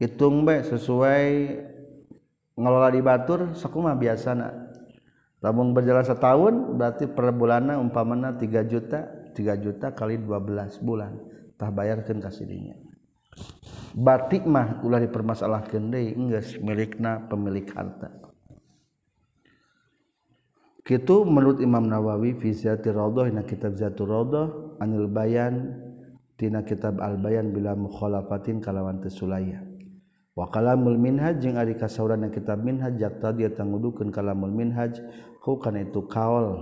[0.00, 1.24] Hitung baik sesuai
[2.56, 4.72] ngelola di batur sakuma biasana.
[5.44, 11.20] Lamun berjalan setahun berarti per bulanna umpamana 3 juta 3 juta kali 12 bulan.
[11.60, 12.72] Tah bayarkeun ka sidinya.
[13.94, 18.20] batik mah ulah dipermasalahkan deui geus milikna pemilik harta.
[20.80, 25.76] Kitu menurut Imam Nawawi fi Zatir Radhah dina kitab Zatur Radhah anil bayan
[26.40, 29.60] tina kitab al bayan bila mukhalafatin kalawan tesulaya
[30.32, 34.96] wa kalamul minhaj jeung ari kasauran kitab minhaj jak tadi tangudukeun kalamul minhaj
[35.44, 36.56] ku kana itu kaul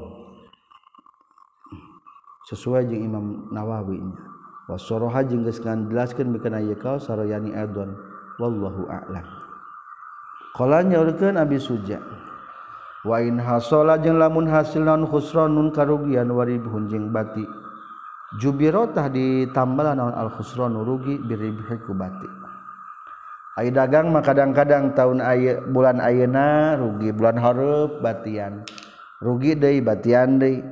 [2.51, 4.38] sesuai jeung Imam Nawawi nya
[4.68, 7.96] wasoroha jeung geus ngandelaskeun bikeun ieu kaos sarayani adon
[8.36, 9.24] wallahu a'lam.
[10.52, 11.98] Qala nyaurkeun abi suja
[13.02, 17.48] wa in hasala jeung lamun hasil non khusranun karugian waribhun jeung bati.
[18.36, 22.28] Jubiro tah ditambal naon al khusron rugi biribhi ku bati.
[23.58, 28.62] Dagang mah kadang-kadang tahun aya bulan ayeuna rugi bulan hareup batian.
[29.18, 30.62] Rugi deui batian deui.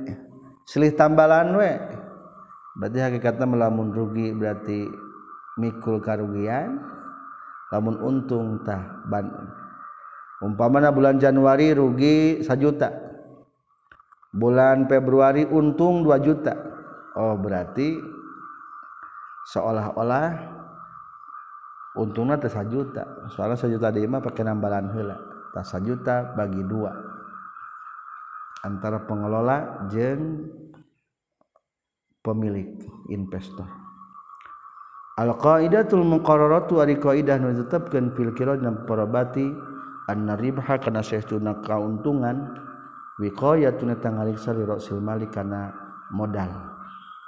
[0.63, 1.71] Silih tambalan we.
[2.77, 4.85] Berarti kata melamun rugi berarti
[5.57, 6.77] mikul karugian
[7.73, 9.49] namun untungtah Bandung
[10.45, 13.07] umpamana bulan Januari rugi 1 juta
[14.37, 16.53] bulan Februari untung 2 juta.
[17.17, 17.97] Oh berarti
[19.49, 20.37] seolah-olah
[21.97, 25.17] untungnya tas juta soalnya sejuta lima pakai nambalan hela
[25.55, 26.93] tas juta bagi dua.
[28.61, 30.45] Antara pengelola jeng
[32.27, 32.67] pemilik
[33.07, 33.63] investor.
[35.15, 39.47] Al-qaidatul muqarraratu ari qaidah nu ditetepkeun fil qiraj dan parabati
[40.11, 42.53] anna ribha kana saestuna kauntungan
[43.17, 45.71] wiqayatun tangariksa li rasul malik kana
[46.11, 46.51] modal.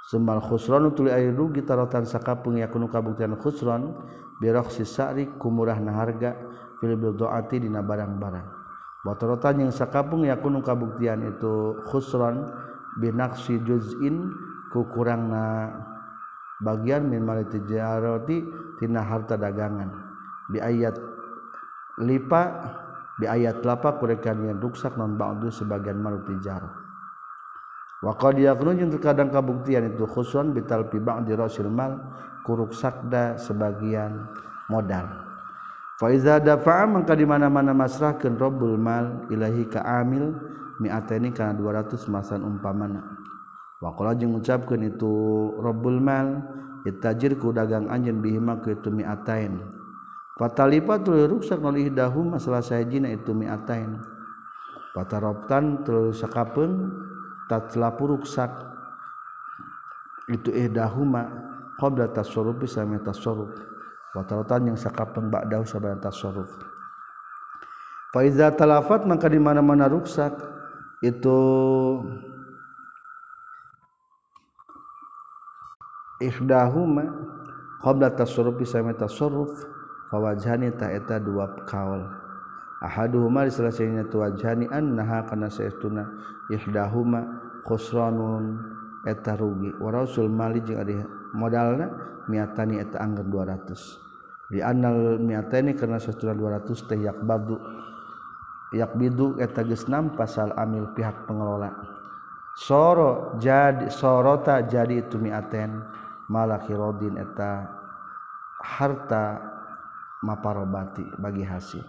[0.06, 3.94] Sumal khusran tuli ari rugi tarotan sakapeung yakunu kabuktian khusran
[4.38, 6.34] biraksi sa'ri kumurahna harga
[6.78, 8.46] fil bidhaati dina barang-barang.
[9.02, 12.48] Bataratan yang sakapeung yakunu kabuktian itu khusran
[13.02, 14.30] binaksi juz'in
[14.70, 15.68] ku kurang na
[16.62, 18.46] bagian min mali tijarati
[18.78, 19.90] tina harta dagangan.
[20.50, 20.94] Di ayat
[22.00, 22.42] lipa
[23.20, 26.64] di ayat lapak kurekan yang ruksak non ba'du sebagian malu tijar
[28.00, 32.00] wa qad yakunu terkadang kabuktian itu khusun bital pi ba'di rasil mal
[32.48, 34.24] kuruk sakda sebagian
[34.72, 35.04] modal.
[36.00, 40.32] Fa iza dafa'a mangka di mana-mana masrahkeun rabbul mal ilahi ka amil
[40.80, 43.19] mi'ataini kana 200 masan umpamana
[43.80, 45.12] Wakola jeng ucapkan itu
[45.56, 46.44] Robul mal
[46.84, 49.56] itajirku dagang anjen bihima ke itu miatain.
[50.36, 54.00] Fatalipa tulu rusak nolih dahum masalah saya jina itu miatain.
[54.92, 56.92] Fataroptan tulu sakapun
[57.48, 58.52] tatlapu ruksak
[60.28, 61.28] itu eh ihdahuma
[61.80, 62.12] qabla
[62.56, 63.52] bisa sama tasoruf.
[64.12, 66.50] Fataroptan yang sakapun ba'dahu sabana tasoruf.
[68.10, 70.34] Faiza talafat maka di mana-mana rusak
[70.98, 71.38] itu
[76.20, 77.04] ihdahuma
[77.80, 79.50] qabla tasarrufi sama tasarruf
[80.12, 82.04] fawajhani ta eta dua kaul.
[82.80, 86.04] Ahaduhuma selesainya tu wajhani annaha kana saestuna
[86.48, 87.24] ihdahuma
[87.64, 88.56] khusranun
[89.04, 89.72] eta rugi.
[89.80, 90.96] Wa rasul mali jeung ari
[91.36, 91.88] modalna
[92.28, 94.08] miatani eta anggar 200
[94.50, 97.54] di anal miatani karena saestuna 200 teh yakbadu
[98.74, 101.70] yakbidu eta geus pasal amil pihak pengelola.
[102.56, 105.80] Soro jadi sorota jadi itu miaten.
[106.30, 107.66] malaki rodin eta
[108.62, 109.42] harta
[110.22, 111.82] maparobati bagi hasil.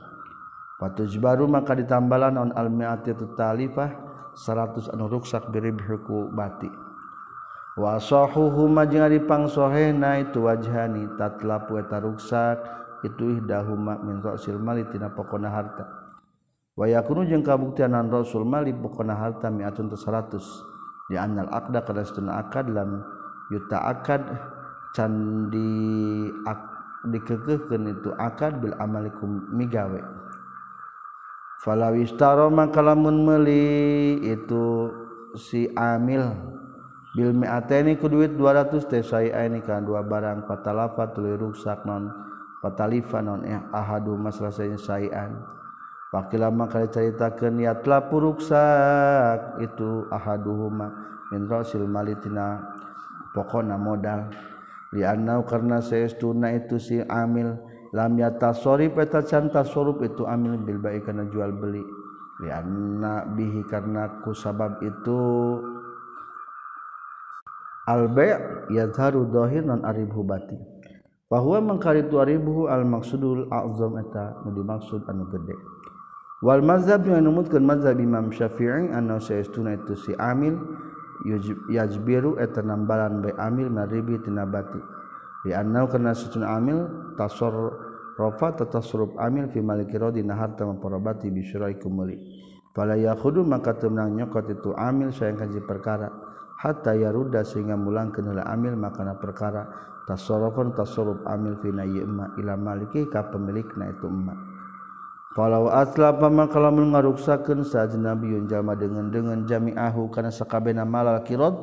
[0.81, 3.93] Patuj baru maka ditambalan on almiati talifah
[4.33, 6.73] 100 anu ruksak biribhiku bati.
[7.77, 12.57] Wa sahuhu majeng ari pangsohena itu wajhani tatlapu eta ruksak
[13.05, 15.85] itu ihdahuma min rasil mali tina pokona harta.
[16.73, 22.03] Wa yakunu jeung kabuktian rasul mali pokona harta mi'atun tu 100 di annal aqda kada
[22.41, 23.20] akad lam
[23.51, 24.23] yuta akad
[24.95, 25.67] can di
[26.47, 26.61] ak
[27.11, 29.99] dikekehkeun itu akad bil amalikum migawe.
[31.61, 34.89] Falawistaro maka lamun meuli itu
[35.37, 36.33] si amil
[37.13, 42.09] bil mi'ateni ku duit 200 teh ini kan dua barang patalafa tuluy ruksak non
[42.63, 45.37] patalifa non eh ahadu masrasanya sayan
[46.11, 50.91] Pakila maka diceritakan niat lapu ruksak itu ahaduhuma
[51.31, 52.70] min rasil malitina
[53.35, 54.31] pokona modal.
[54.91, 57.55] Liannau karena sayaestuna itu si amil
[57.95, 61.83] lam yatasori peta canta sorup itu amil bil baik karena jual beli.
[62.43, 65.19] Lianna bihi karena ku sabab itu
[67.87, 68.33] albe bay'
[68.73, 70.57] yadharu dhahir non aribu hubati
[71.31, 75.55] bahwa mengkari tu aribu al maksudul azam eta nu dimaksud anu gede.
[76.43, 80.57] Wal mazhab yang menemukan mazhab Imam Syafi'i anna sayaestuna itu si amil
[81.69, 84.81] yajbiru eta nambalan bae amil maribi tinabati.
[85.45, 86.85] Di annau kana sutun amil
[87.17, 87.53] tasor
[88.17, 91.41] rofa tatasruf amil fi maliki rodi nahar tama parabati bi
[91.81, 92.17] kumuli.
[92.71, 96.07] Fala yakhudu maka temenang nyokot itu amil sayang kaji perkara.
[96.61, 99.65] Hatta yaruda sehingga mulang kenala amil makana perkara.
[100.05, 104.50] Tasorofan tasoruf amil fina yema ila maliki ka pemilikna itu emak
[105.31, 111.55] kalau atla paman kalamun ngaruksakeun saja nabiun jalma dengan dengan jami'ahu kana sakabena malal kirad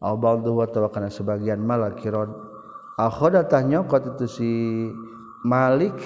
[0.00, 2.32] aw ba'dahu atawa kana sebagian malal kirad
[2.96, 4.50] akhadha tahnyaqat itu si
[5.42, 5.98] Malik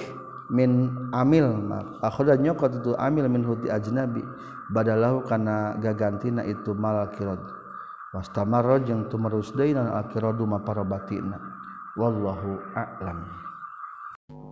[0.49, 1.47] min amil
[2.01, 4.25] akhadha nyaqat itu amil min huti ajnabi.
[4.67, 7.39] Badalahu kana gagantina itu malal kirad
[8.11, 11.39] wastamarra jeung tumarus deuna al kiradu maparobatina
[11.95, 13.23] wallahu a'lam.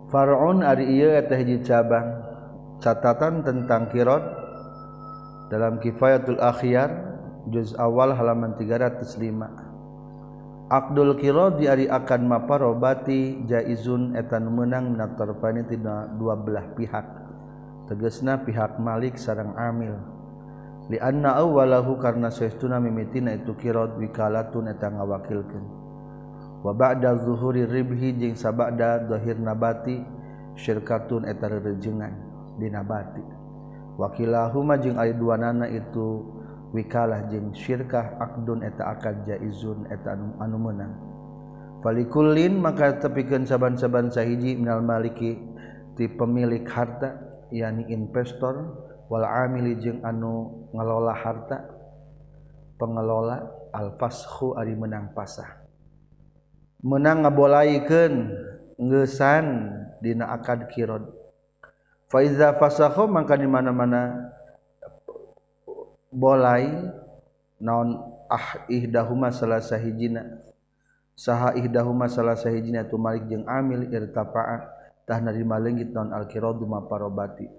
[0.07, 2.24] Far'un ari ieu eta hiji cabang.
[2.79, 4.23] Catatan tentang kirot
[5.47, 6.89] dalam kifayatul akhyar
[7.49, 9.65] juz awal halaman 305
[10.65, 17.05] Abdul Kirod diari akan maparobati jaizun etan menang natarfani tina dua belah pihak.
[17.85, 19.93] Tegesna pihak Malik sarang Amil.
[20.89, 25.65] Li anna awwalahu karna saestuna mimitina itu kirod wikalatun eta ngawakilkeun.
[26.65, 30.01] Wa ba'da zuhuri ribhi jeung sabada zahir nabati
[30.57, 33.23] syirkatun eta rerejengan dinabati
[33.95, 36.23] wakilahuma jeung ari dua nana itu
[36.75, 40.93] wikalah jeung syirkah akdun eta akad jaizun eta anu, anu menang
[41.79, 45.39] falikullin maka tepikeun saban-saban sahiji minal maliki
[45.95, 47.15] ti pemilik harta
[47.53, 48.75] yakni investor
[49.07, 51.63] wal amili jeung anu ngelola harta
[52.75, 55.63] pengelola al fashu ari menang pasah
[56.83, 58.13] menang ngabolaikeun
[58.75, 59.71] ngeusan
[60.03, 61.07] dina akad kirod
[62.15, 64.31] faiza fasaho maka di mana-mana
[66.07, 66.71] bolai
[67.59, 67.99] naon
[68.31, 70.23] ah ihdahuma salah sahijina.
[71.11, 74.63] Saha ihdahuma salah sahijina tu malik jeung amil irtafa'a
[75.03, 77.51] tah narima leungit naon alqiradu maparobati.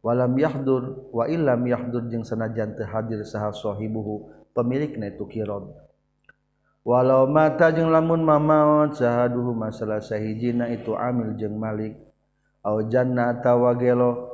[0.00, 5.68] Walam yahdur wa illam yahdur jeung sanajan teu hadir saha sahibuhu pemilikna itu qirad
[6.88, 12.00] walau mata jeung lamun mamaot sahaduhu masalah sahijina itu amil jeung malik
[12.60, 14.28] Aujanna tawagelo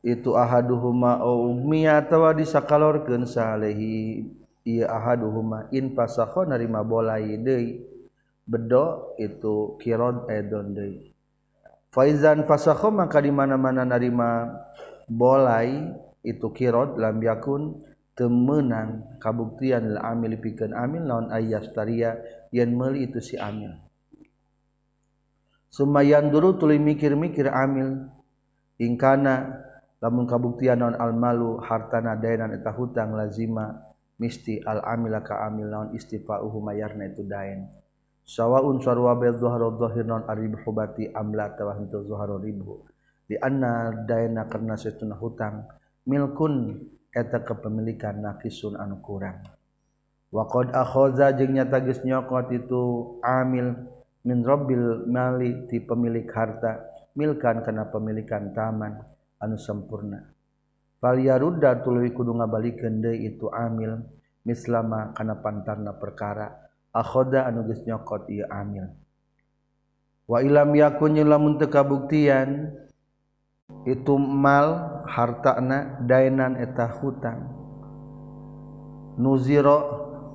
[0.00, 1.52] itu ahaduhuma au
[2.08, 4.24] tawa disakalorkeun salehi.
[4.68, 7.84] Ieu ahaduhuma in pasakho narima bolai deui.
[8.48, 11.12] Bedo itu kiron edon deui.
[11.88, 14.48] Faizan pasakho maka di mana-mana narima
[15.08, 15.88] bolai
[16.20, 17.80] itu kirod lam yakun
[18.12, 22.20] temenang kabuktian la amil pikeun amil lawan ayas taria
[22.52, 23.87] yen meuli itu si amil.
[25.68, 28.08] Sumayan dulu tuli mikir-mikir amil.
[28.78, 29.66] Ingkana
[29.98, 33.74] lamun kabuktian naon almalu hartana dainan eta hutang lazima
[34.22, 37.66] misti al amila ka amil naon istifa'uhu mayarna itu dain
[38.22, 42.86] sawaun sarwa bi dhahra dhahir naon aribhu bati amla tawah itu dhahra ribu
[43.26, 45.66] di anna daina karena setuna hutang
[46.06, 46.78] milkun
[47.10, 49.42] eta kepemilikan nakisun anu kurang.
[50.28, 52.82] Wa qad akhadha jeung nyata geus nyokot itu
[53.24, 53.97] amil.
[54.24, 56.82] Min robbil mali ti pemilik harta
[57.14, 58.98] milkan karena pemilikan taman
[59.38, 60.34] anu sempurna
[60.98, 64.02] fal yarudda tuluy kudu ngabalikeun deui itu amil
[64.48, 66.48] mislama kana pantarna perkara.
[66.88, 68.88] Akhoda anu geus nyokot ieu amil.
[70.24, 72.72] Wa ilam yakun lamun teu kabuktian
[73.84, 77.44] itu mal hartana dainan eta hutang.
[79.20, 79.78] Nuziro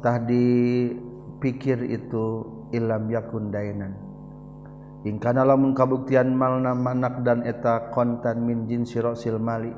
[0.06, 3.94] tah dipikir itu ilam yakun dainan.
[5.06, 9.72] Ingkana lamun kabuktian malna manak dan eta kontan min jin sirosil mali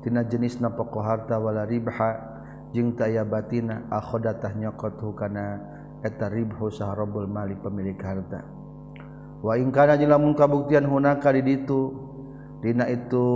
[0.00, 2.40] tina jenis na poko harta wala ribha
[2.72, 5.60] jeung taya batina akhodatah nyokot hukana
[6.00, 8.42] eta ribhu saharobul mali pemilik harta.
[9.42, 11.90] Wa ingkana jeung lamun kabuktian hunaka di ditu
[12.62, 13.26] dina itu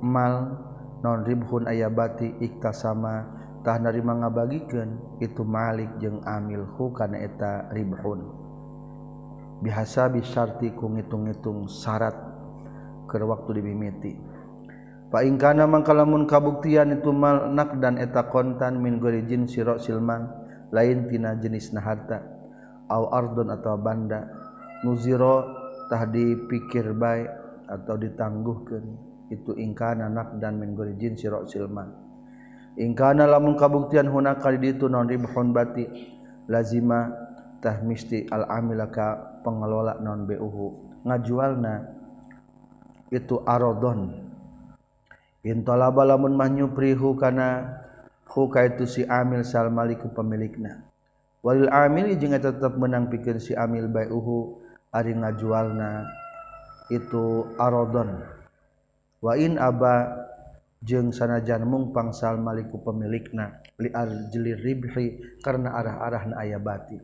[0.00, 0.64] mal
[1.04, 7.72] non ribhun ayabati iktasama sama tah narima ngabagikeun itu Malik jeung Amil hu kana eta
[7.72, 8.20] ribhun.
[9.64, 12.12] Bihasa bisarti ku ngitung-ngitung syarat
[13.08, 14.12] ke waktu dibimiti.
[15.08, 20.28] Fa in kana mangkalamun kabuktian itu mal nak dan eta kontan min gorijin siro silman
[20.68, 22.20] lain tina jenis harta
[22.92, 24.28] au ardon atau banda.
[24.84, 25.48] Nuziro
[25.88, 27.32] tah dipikir baik
[27.64, 28.84] atau ditangguhkeun
[29.32, 32.03] itu ingkana nak dan min gorijin siro silman.
[32.78, 35.86] Ingkana lamun kabuktian hunaka di ditu non ribhun bati
[36.50, 41.74] lazimatah misti al-amilaka pengelola non BUhu ngajualna
[43.12, 44.14] itu arodon
[45.44, 47.78] intolaba lamun manyu prihu kana
[48.24, 50.82] huka itu si amil sal maliku pemilikna.
[51.44, 56.08] Walil amil jeung tetap menang pikeun si amil bai'uhu ari ngajualna
[56.88, 58.24] itu arodon
[59.20, 60.23] wa in aba
[60.84, 67.00] jeung sanajan mungpangsal Maliku pemilikna liarjli ribhi karena arah-arah na aya bati.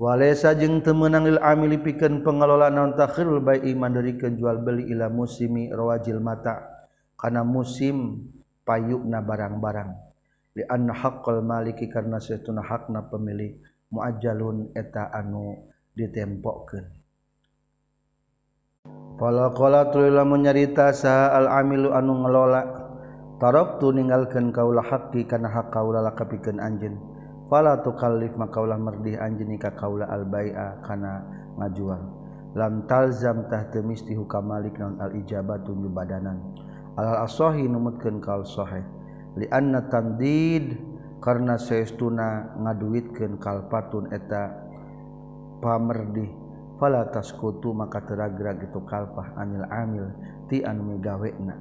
[0.00, 5.12] Walesa jeung teu meunang lil amili pikeun pengelola naon takhirul bai'i mandarikeun jual beli ila
[5.12, 8.26] musimi rawajil mata kana musim
[8.64, 9.90] payukna barang-barang.
[10.56, 13.60] Li anna haqqal maliki karena setuna hakna pemilik
[13.92, 17.01] muajjalun eta anu ditempokeun.
[19.22, 22.66] Falakola tuluy lamun nyarita saha al amilu anu ngelola
[23.38, 26.98] tarabtu ninggalkeun kaula haqqi kana hak kaula lakapikeun anjeun.
[27.46, 31.22] Fala tukallif makaulah merdih anjeun ka kaula al bai'a kana
[31.54, 32.02] ngajual.
[32.58, 36.42] Lam talzam tah teu misti hukam malik naon al ijabatu badanan.
[36.98, 38.82] Al asahi numutkeun kaul sahih.
[39.38, 40.82] Li anna tamdid
[41.22, 44.50] karena saestuna ngaduitkeun kalpatun eta
[45.62, 46.41] pamerdih.
[46.82, 50.10] Fala taskutu maka teragra gitu kalpah anil amil
[50.50, 51.54] ti anu migawena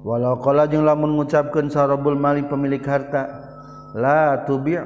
[0.00, 3.28] walau qala jeung lamun ngucapkeun sarabul mali pemilik harta
[3.92, 4.80] la tubi'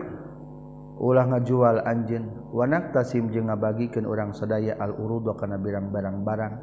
[0.99, 6.55] ulah ngajual anjeun wa naktasim jeung ngabagikeun urang sadaya al urudu kana birang-barang barang.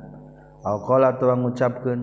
[0.63, 2.01] Au qala tuang ngucapkeun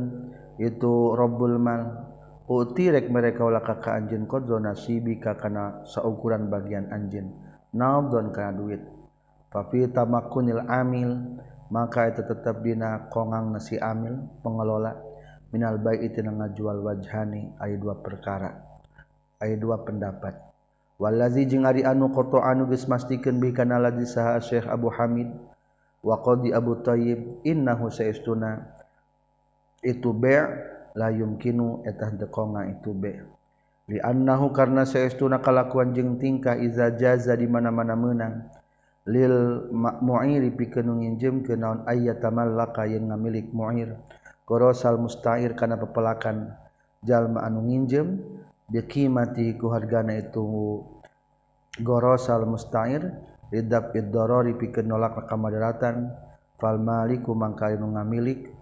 [0.61, 2.12] itu robbul mal
[2.45, 7.33] utirek mereka ulah kakak anjin kodro nasibi kakana saukuran bagian anjin
[7.73, 8.99] naudon kana duit
[9.51, 11.38] tapi tamakunil amil
[11.70, 14.96] maka itu tetap dina kongang nasi amil pengelola.
[15.51, 18.55] Minal baik itu ngajual wajhani ayat dua perkara
[19.42, 20.38] ayat dua pendapat.
[20.94, 25.26] Walazi jeung ari anu koto anu geus mastikeun bi kana saha Syekh Abu Hamid
[26.07, 28.62] wa qadi Abu Thayyib innahu saistuna
[29.82, 30.38] itu be
[30.94, 33.18] layum kinu etah dekonga itu be.
[33.90, 38.46] Liannahu karena saestu kalakuan jeung tingkah iza jaza di mana-mana menang
[39.09, 39.64] lil
[40.05, 43.96] mu'iri pikeun nginjeumkeun naon ayyatamallaka yang ngamilik mu'ir.
[44.44, 46.53] Korosal musta'ir kana pepelakan
[47.01, 48.18] jalma anu nginjem
[48.68, 50.42] bikimati ku hargana itu
[51.80, 53.14] gorosal musta'ir
[53.48, 56.12] ridab iddorori pikeun nolak kamadaratan
[56.61, 58.53] fal maliku mangka anu ngamilik.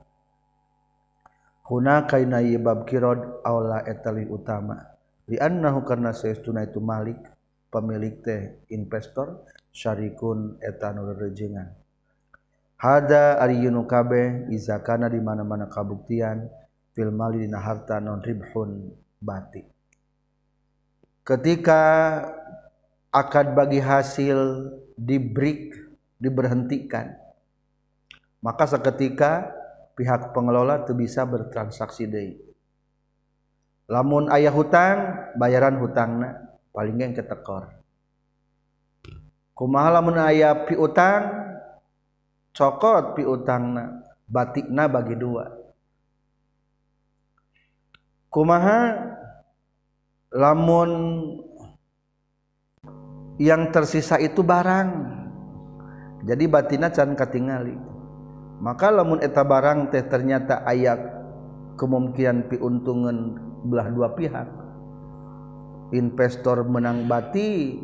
[1.69, 4.81] Hunaka ina bab kirad aula etali utama.
[5.29, 7.21] Li annahu karna saestuna itu malik
[7.69, 9.45] pemilik teh investor
[9.79, 11.71] syarikun etan rejengan.
[12.75, 16.51] Hada ari yunu kabe izakana di mana-mana kabuktian
[16.99, 18.91] fil mali dina harta non ribhun
[19.23, 19.63] bati.
[21.23, 21.83] Ketika
[23.15, 25.75] akad bagi hasil di break
[26.19, 27.15] diberhentikan
[28.43, 29.51] maka seketika
[29.99, 32.39] pihak pengelola itu bisa bertransaksi deh.
[33.91, 34.99] lamun ayah hutang
[35.35, 37.78] bayaran hutangna paling yang ketekor.
[39.59, 41.27] kumaha lamun aya piutang
[42.55, 45.51] cokot piutangna batikna bagi dua.
[48.29, 49.11] Kumaha?
[50.29, 50.91] Lamun
[53.41, 55.17] yang tersisa itu barang
[56.29, 57.73] jadi batina can katingali.
[58.61, 61.01] Maka lamun eta barang teh ternyata ayak
[61.81, 64.51] kemungkinan piuntungan belah dua pihak.
[65.97, 67.81] Investor menang bati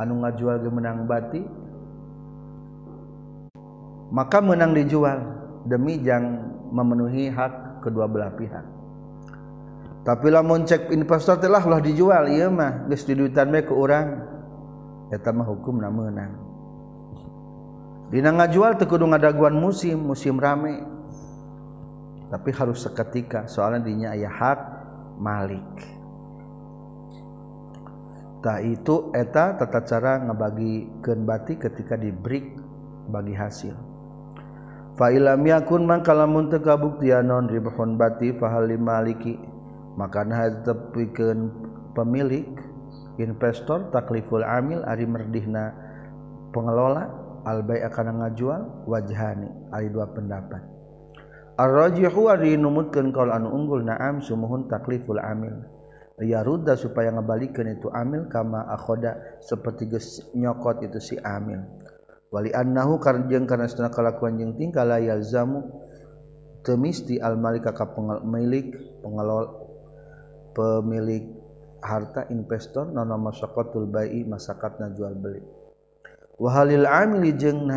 [0.00, 1.42] anu ngajual ge menang bati
[4.08, 5.20] maka menang dijual
[5.68, 6.40] demi jang
[6.72, 8.64] memenuhi hak kedua belah pihak
[10.00, 14.24] tapi lamun cek investor telah lah dijual iya mah geus diduitan ke orang
[15.12, 16.50] eta mah hukum menang
[18.10, 20.82] Dina ngajual teu kudu ngadaguan musim, musim rame.
[22.26, 24.60] Tapi harus seketika soalnya dinya aya hak
[25.22, 25.99] malik.
[28.40, 32.56] tak itu eta tata cara ngebagikan batik ketika diberi
[33.12, 33.76] bagi hasil.
[34.96, 39.36] Falam yakun mangkalamun tegabuktian non ribhon bati fahali maliki
[39.96, 40.24] maka
[40.64, 41.52] tepikan
[41.96, 42.48] pemilik
[43.20, 45.72] investor takliful amil ari merdihna
[46.52, 47.08] pengelola
[47.44, 50.60] albay akan ngajual wajhani ari dua pendapat.
[51.60, 55.79] Arrajihu ari numutkeun qaul anu unggul na'am sumuhun takliful amil.
[56.20, 59.88] Ya rudda supaya ngabalikan itu amil kama akhoda seperti
[60.36, 61.64] nyokot itu si amil.
[62.30, 65.66] Wali annahu karena karena setengah kelakuan yang tingkah layal zamu
[66.62, 68.70] temisti al malika ka pemilik
[69.02, 69.44] pengelol
[70.54, 71.26] pemilik
[71.80, 75.42] harta investor masyarakat bayi masyarakat na jual beli.
[76.40, 77.68] Wahalil amil jeng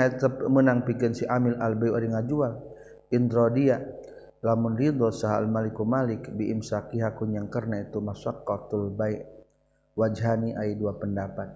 [0.47, 2.63] menang piken si amil alba ngajual.
[3.11, 3.83] Intro dia
[4.43, 9.23] lamun ridho sahal maliku malik biimsaki hakun yang karena itu masyarakat baik
[9.95, 11.47] wajhani ay dua pendapat.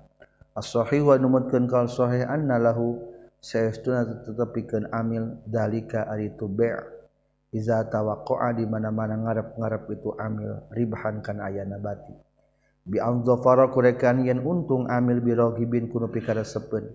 [0.56, 2.98] As-sahih wa numutkeun kal sahih anna lahu
[3.44, 6.50] saestuna tetepikeun amil dalika ari tu
[7.54, 12.16] iza tawaqqa'a di mana-mana ngarep-ngarep itu amil ribahan kan ayana bati.
[12.88, 16.88] Bi anzafara kurekan yen untung amil bi raghibin kuno pikara sepen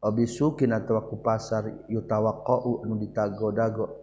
[0.00, 3.99] abi sukin atawa ku pasar yutawaqqa'u anu ditago-dago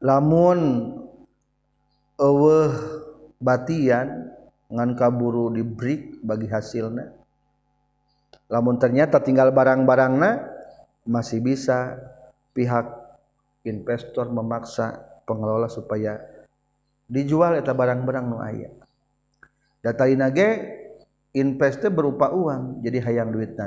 [0.00, 0.58] lamun
[2.16, 2.72] eueuh
[3.36, 4.32] batian
[4.72, 7.12] ngan kaburu dibrik bagi hasilnya
[8.48, 10.48] lamun ternyata tinggal barang-barangna
[11.04, 12.00] masih bisa
[12.56, 12.88] pihak
[13.66, 16.18] investor memaksa pengelola supaya
[17.06, 18.70] dijual eta barang-barang nu aya.
[19.82, 20.50] Data ge
[21.34, 23.66] investe berupa uang jadi hayang duit na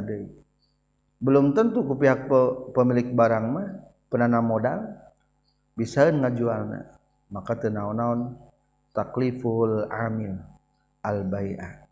[1.25, 2.39] belum tentu ke pihak pe
[2.77, 3.67] pemilik barang mah
[4.13, 4.85] penanam modal
[5.73, 6.93] bisa ngajualna.
[7.25, 8.37] Maka tenaon-naon
[8.93, 10.37] takliful amil
[11.01, 11.83] al bai'ah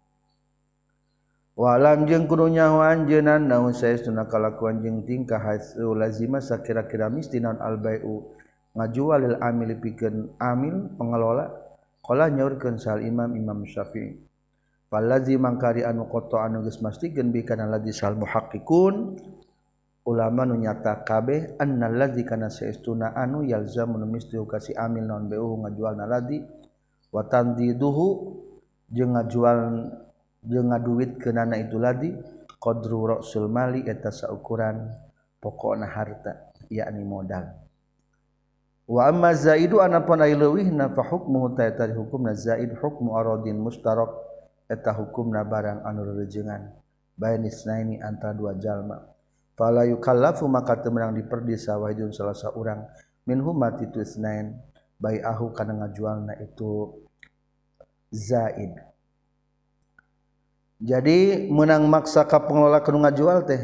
[1.58, 7.58] walam jeung kudu nyaho anjeunna naon saestuna kalakuan jeung tingkah hasil lazima sakira-kira misti naon
[7.58, 8.30] al bai'u
[8.78, 11.50] ngajual lil amil pikeun amil pengelola
[12.06, 14.14] qala nyaurkeun sal imam imam syafi'i.
[14.94, 19.18] Palladzi mangkari anu qata anu geus mastikeun bi kana ladzi sal muhaqqiqun.
[20.06, 25.58] Ulama nu nyata kabeh annal ladzi kana saestuna anu yalzamu mesti kasi amil naon beu
[25.66, 26.46] ngajualna ladzi.
[27.10, 28.38] Wa tandiduhu
[28.94, 29.90] jeung ngajual
[30.46, 32.14] jeung ngaduit kenana itu ladzi.
[32.62, 34.94] Qadru ra'sul mali eta saukuran
[35.42, 37.50] pokona harta yakni modal.
[38.86, 44.33] Wa amma zaidu anapun ay leuwihna fa hukmu ta hukumna zaid hukmu aradin mustarak
[44.68, 46.72] eta hukum na barang anurrejengan
[47.18, 49.04] bayanisnaini antara dua jalma.
[49.54, 52.84] Fala yukallafu maka temenang diperdi sawahidun salah seorang
[53.30, 54.58] minhum mati tu isnain.
[54.98, 57.04] Bayi ahu kana ngajualna itu
[58.10, 58.72] zaid.
[60.84, 63.62] Jadi menang maksa ka pengelola kanu ngajual teh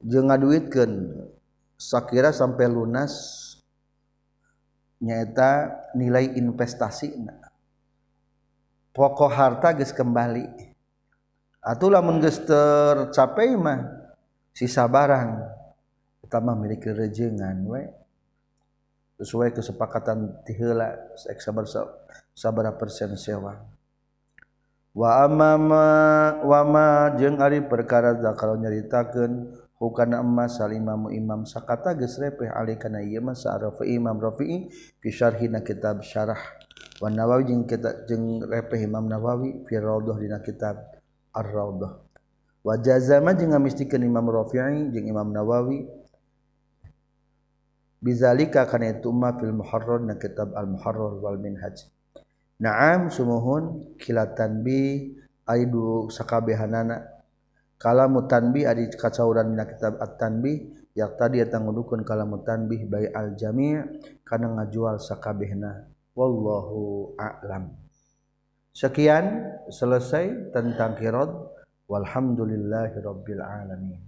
[0.00, 0.92] jeung ngaduitkeun
[1.74, 3.44] sakira sampai lunas
[5.02, 7.47] nyaeta nilai investasi nah
[8.98, 10.42] pokok harta geus kembali.
[11.62, 13.86] Atuh lamun geus tercapai mah
[14.50, 15.54] sisa barang.
[16.26, 17.86] Kita mah milik rejengan we.
[19.22, 21.66] Sesuai kesepakatan tiheula sabar
[22.34, 23.54] sabara persen sewa.
[24.98, 25.86] Wa amama
[26.42, 32.74] wama jeung ari perkara zakal nyaritakeun hukana emas sal imamu imam sakata geus repeh ali
[32.74, 33.38] kana ieu mah
[33.86, 36.38] imam rafi'i fi syarhina kitab syarah
[36.98, 40.76] wa nawawi jeung kita jeung repeh imam nawawi fi raudhah dina kitab
[41.30, 42.02] ar-raudhah.
[42.66, 45.86] Wa jazama jeung ngamistikeun imam rafi'i jeung imam nawawi.
[47.98, 51.86] Bizalika kana itu ma fil muharrar na kitab al muharrar wal minhaj.
[52.58, 55.14] Naam sumuhun kilatan bi
[55.46, 57.14] aidu sakabehanana.
[57.78, 60.66] Kalamu tanbih adi kacauran dina kitab at-tanbih
[60.98, 63.78] yak tadi eta ngudukun kalamu tanbih bai al jami'
[64.26, 65.86] kana ngajual sakabehna
[66.18, 67.70] wallahu a'lam.
[68.74, 71.30] Sekian selesai tentang kirad
[71.86, 74.07] walhamdulillahirabbil alamin